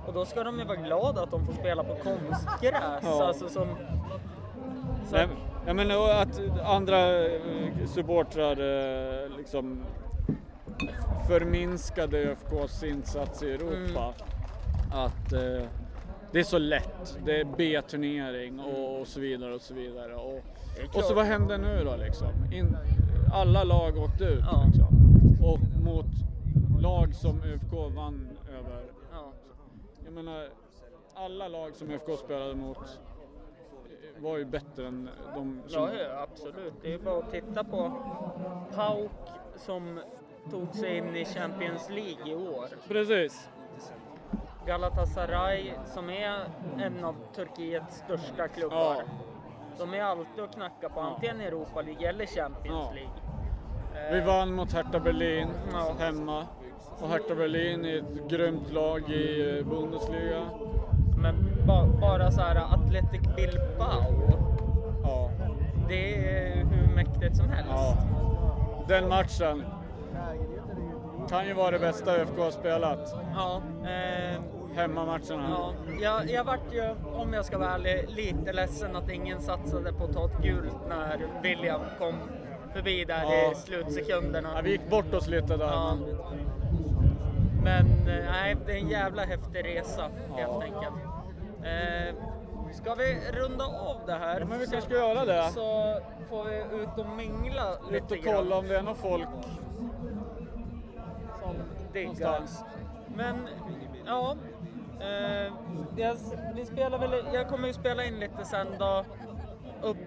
[0.07, 3.01] Och då ska de ju vara glada att de får spela på konstgräs.
[3.03, 3.27] Ja.
[3.27, 3.67] Alltså som...
[5.09, 5.27] Så, Nej,
[5.65, 7.41] jag menar och att andra eh,
[7.85, 9.83] supportrar eh, liksom
[11.27, 14.13] förminskade ÖFKs insats i Europa.
[14.93, 15.67] Att eh,
[16.31, 20.15] det är så lätt, det är B-turnering och, och så vidare och så vidare.
[20.15, 20.41] Och,
[20.93, 22.27] och så vad händer nu då liksom?
[22.53, 22.77] In,
[23.33, 24.63] alla lag åkte ut Ja.
[24.65, 24.87] liksom.
[25.43, 26.05] Och mot
[26.79, 28.32] lag som ÖFK vann ja.
[30.15, 30.47] Jag menar,
[31.13, 32.99] alla lag som ÖFK spelade mot
[34.17, 35.81] var ju bättre än de som...
[35.83, 36.73] Ja, absolut.
[36.81, 37.91] Det är bara att titta på
[38.75, 39.11] Pauk
[39.55, 39.99] som
[40.51, 42.65] tog sig in i Champions League i år.
[42.87, 43.49] Precis.
[44.65, 46.39] Galatasaray som är
[46.79, 48.95] en av Turkiets största klubbar.
[48.95, 49.03] Ja.
[49.77, 52.91] De är alltid att knacka på antingen Europa League eller Champions Ja.
[52.93, 54.11] League.
[54.11, 55.95] Vi Eh, vann mot Hertha Berlin Ja.
[55.99, 56.47] hemma.
[57.03, 60.41] Och Hertha Berlin är ett grymt lag i eh, Bundesliga.
[61.17, 61.35] Men
[61.67, 64.03] ba, bara så här Athletic Bilbao,
[65.03, 65.29] Ja.
[65.89, 67.69] det är hur mäktigt som helst.
[67.71, 67.97] ja.
[68.87, 69.63] Den matchen
[71.29, 73.15] kan ju vara det bästa ÖFK har spelat.
[73.35, 74.39] Ja, eh,
[74.75, 75.49] Hemmamatcherna.
[75.49, 75.73] ja.
[76.01, 80.03] Jag, jag vart ju, om jag ska vara ärlig, lite ledsen att ingen satsade på
[80.03, 82.15] att ta ett gult när William kom
[82.73, 83.51] förbi där Ja.
[83.51, 84.49] i slutsekunderna.
[84.55, 85.65] Ja, vi gick bort oss lite där.
[85.65, 85.97] Ja.
[87.63, 90.01] Men, eh, nej, det är en jävla häftig resa
[90.35, 90.63] helt Ja.
[90.63, 91.03] enkelt.
[91.63, 92.15] Eh,
[92.73, 94.39] ska vi runda av det här?
[94.39, 95.49] Ja, men vi kanske ska göra det.
[95.53, 95.99] Så
[96.29, 98.35] får vi ut och mingla ut lite och grann.
[98.35, 99.27] kolla om det är någon folk
[101.43, 101.55] som
[101.93, 102.41] diggar.
[103.15, 103.35] Men
[104.05, 104.35] ja,
[104.99, 105.53] eh,
[105.95, 106.15] jag,
[106.55, 109.05] vi spelar väl, jag kommer ju spela in lite sen då.
[109.81, 109.97] Upp,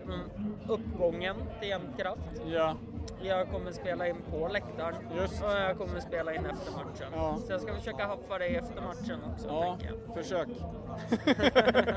[0.68, 2.20] uppgången till Jämtkraft.
[2.46, 2.74] Ja,
[3.22, 5.42] Jag kommer spela in på läktaren Just.
[5.42, 7.12] och jag kommer spela in efter matchen.
[7.12, 7.38] Ja.
[7.46, 9.78] Så jag ska försöka haffa dig efter matchen också, ja
[10.14, 10.48] försök.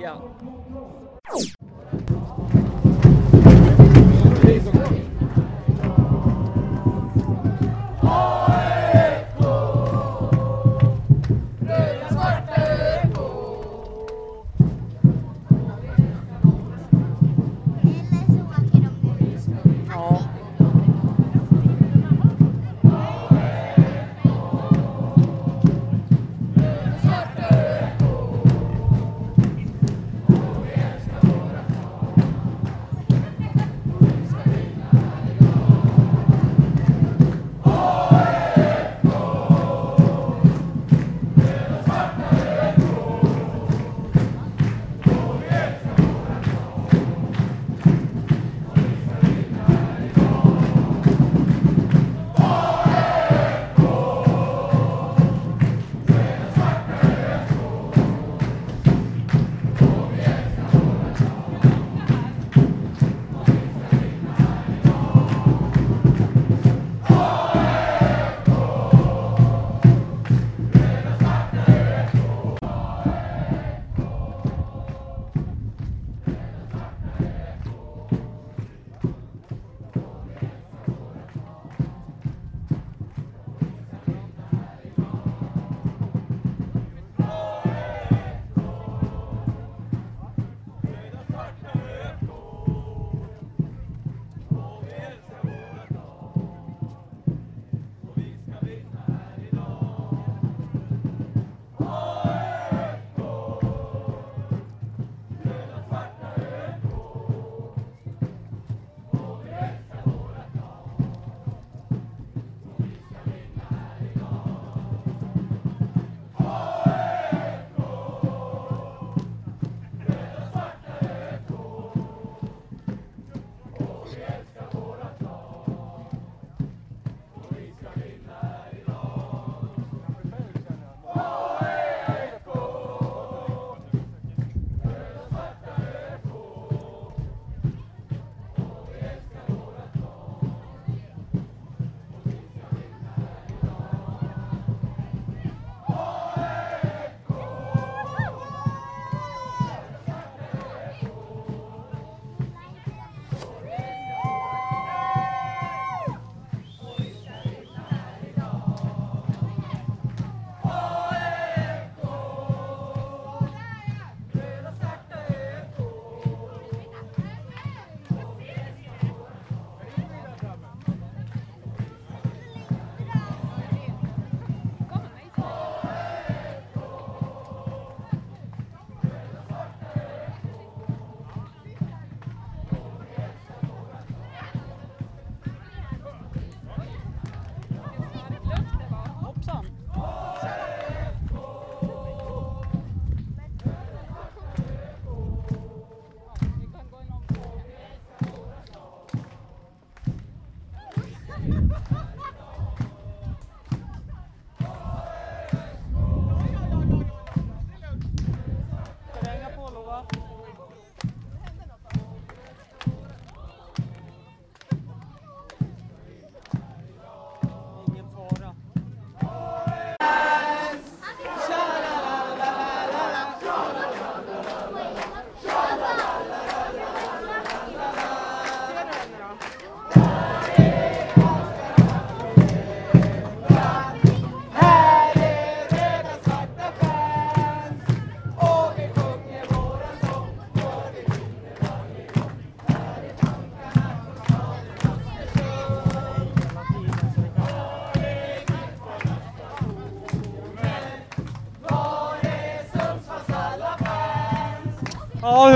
[0.02, 0.22] Ja.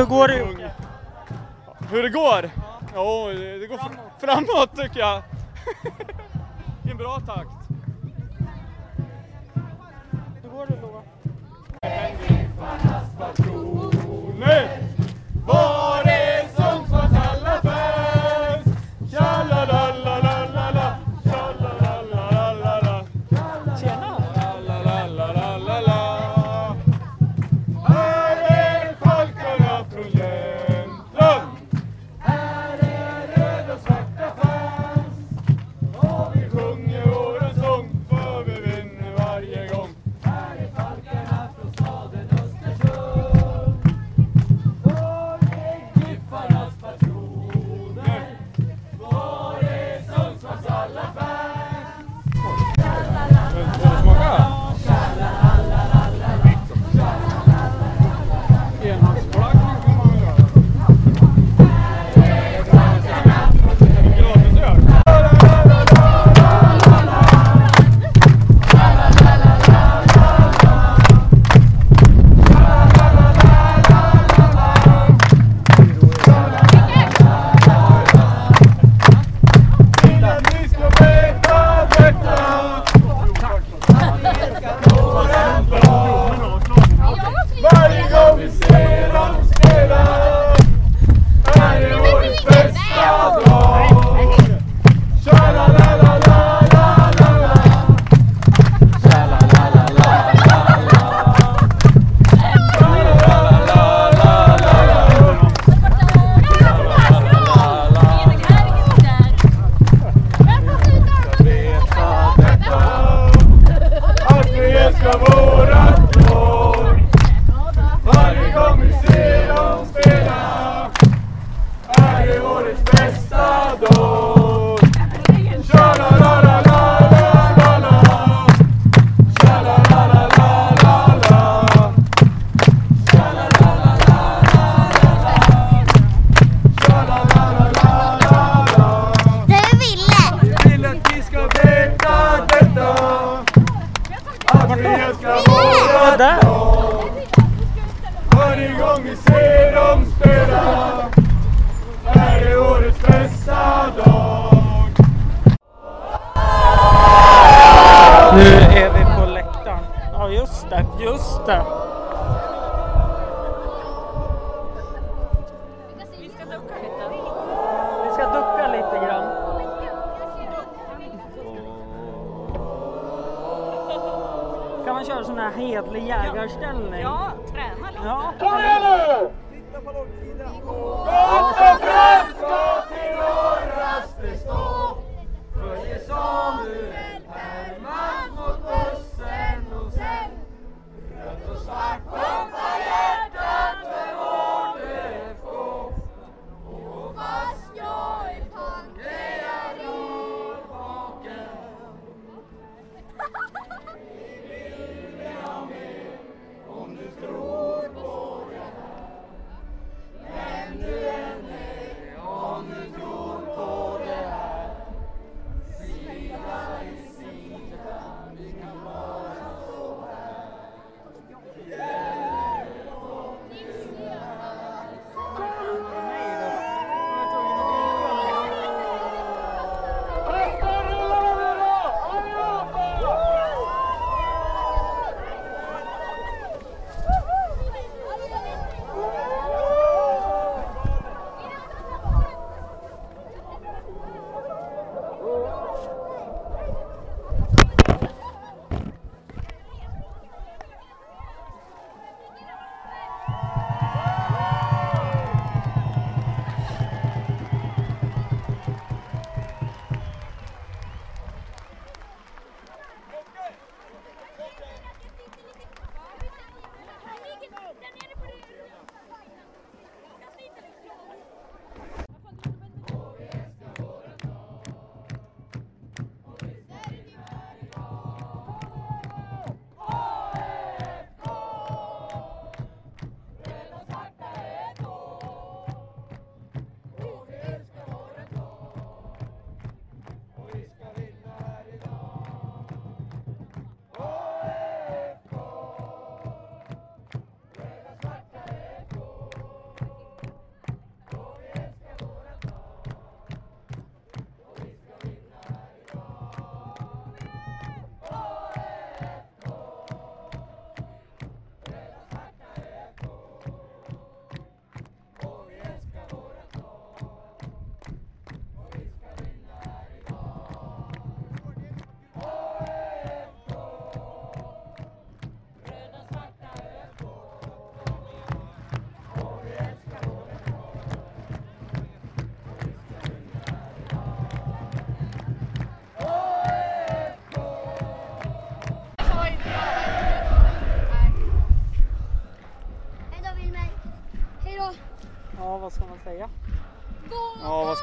[0.05, 0.70] hur går det
[1.90, 2.50] Hur det går?
[2.94, 3.28] Jo,
[3.61, 3.78] det går
[4.20, 5.22] framåt tycker jag.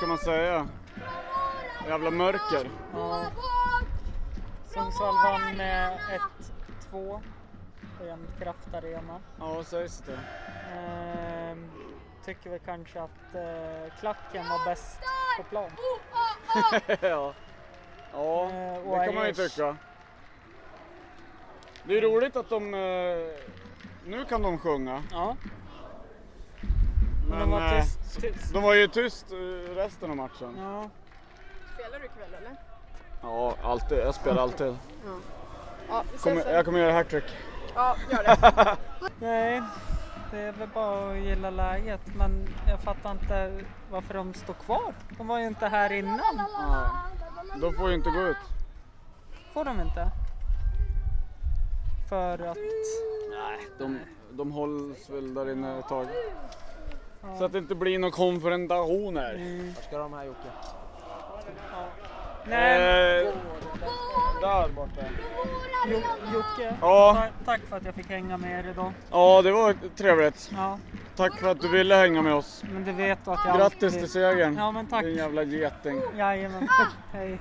[0.07, 0.67] Man säga?
[1.87, 2.69] Jävla mörker.
[2.93, 3.23] Ja.
[4.65, 5.99] Sundsvall vann med
[6.91, 7.21] 1-2
[7.97, 9.19] på Jämtkraft Arena.
[9.39, 10.19] Ja, sägs det.
[10.75, 11.71] Ehm,
[12.25, 14.99] tycker väl kanske att eh, klacken var bäst
[15.37, 15.71] på plan.
[17.01, 17.33] ja.
[18.13, 19.77] Ja, Eh, det kan man ju tycka.
[21.83, 22.73] Det är roligt att de...
[22.73, 22.79] eh,
[24.05, 25.03] Nu kan de sjunga.
[25.11, 25.35] Ja.
[27.31, 28.53] Men de var eh, tyst, tyst.
[28.53, 30.57] de var ju tyst eh, resten av matchen.
[30.57, 30.89] Ja.
[31.73, 32.55] Spelar du ikväll eller?
[33.21, 33.97] Ja, alltid.
[33.97, 34.77] Jag spelar alltid.
[35.89, 37.23] Ja, vi ses Kommer, jag kommer göra hattrick.
[37.75, 38.77] Ja, gör det.
[39.19, 39.61] Nej,
[40.31, 44.93] det är väl bara att gilla läget men jag fattar inte varför de står kvar.
[45.17, 46.35] De var ju inte här innan.
[46.35, 47.61] Nej.
[47.61, 48.37] De får ju inte gå ut.
[49.53, 50.11] Får de inte?
[52.09, 52.57] För att...
[53.31, 53.99] Nej, de,
[54.31, 56.07] de hålls väl där inne ett tag.
[57.37, 59.63] Så att det inte blir några konfrontationer.
[59.75, 60.47] Vart ska de här Jocke?
[62.45, 63.33] Nej, Eh,
[64.41, 65.01] där borta.
[65.87, 65.97] Jo,
[66.33, 67.17] Jocke, Ja.
[67.45, 68.93] ta- tack för att jag fick hänga med er idag.
[69.11, 70.49] Ja, det var trevligt.
[70.55, 70.77] Ja,
[71.15, 72.63] Tack för att du ville hänga med oss.
[72.73, 73.99] men du vet att jag Grattis alltid...
[73.99, 74.55] till segern.
[74.57, 75.03] Ja, men tack.
[75.03, 76.01] Din jävla geting.
[76.17, 76.69] Jajamän.
[77.13, 77.39] Hej.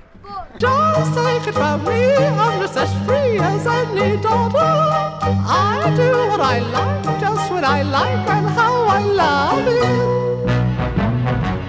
[0.59, 4.91] Just take it from me, I'm just as free as any daughter.
[5.23, 10.11] I do what I like, just when I like, and how I love it.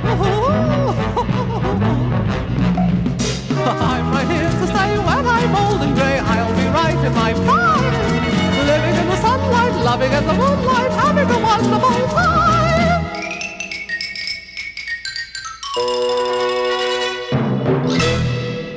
[3.65, 6.19] I'm right here to stay when I'm old and grey.
[6.19, 6.53] I'll
[7.05, 12.63] in my prime, living in the sunlight, loving in the moonlight, having a wonderful time.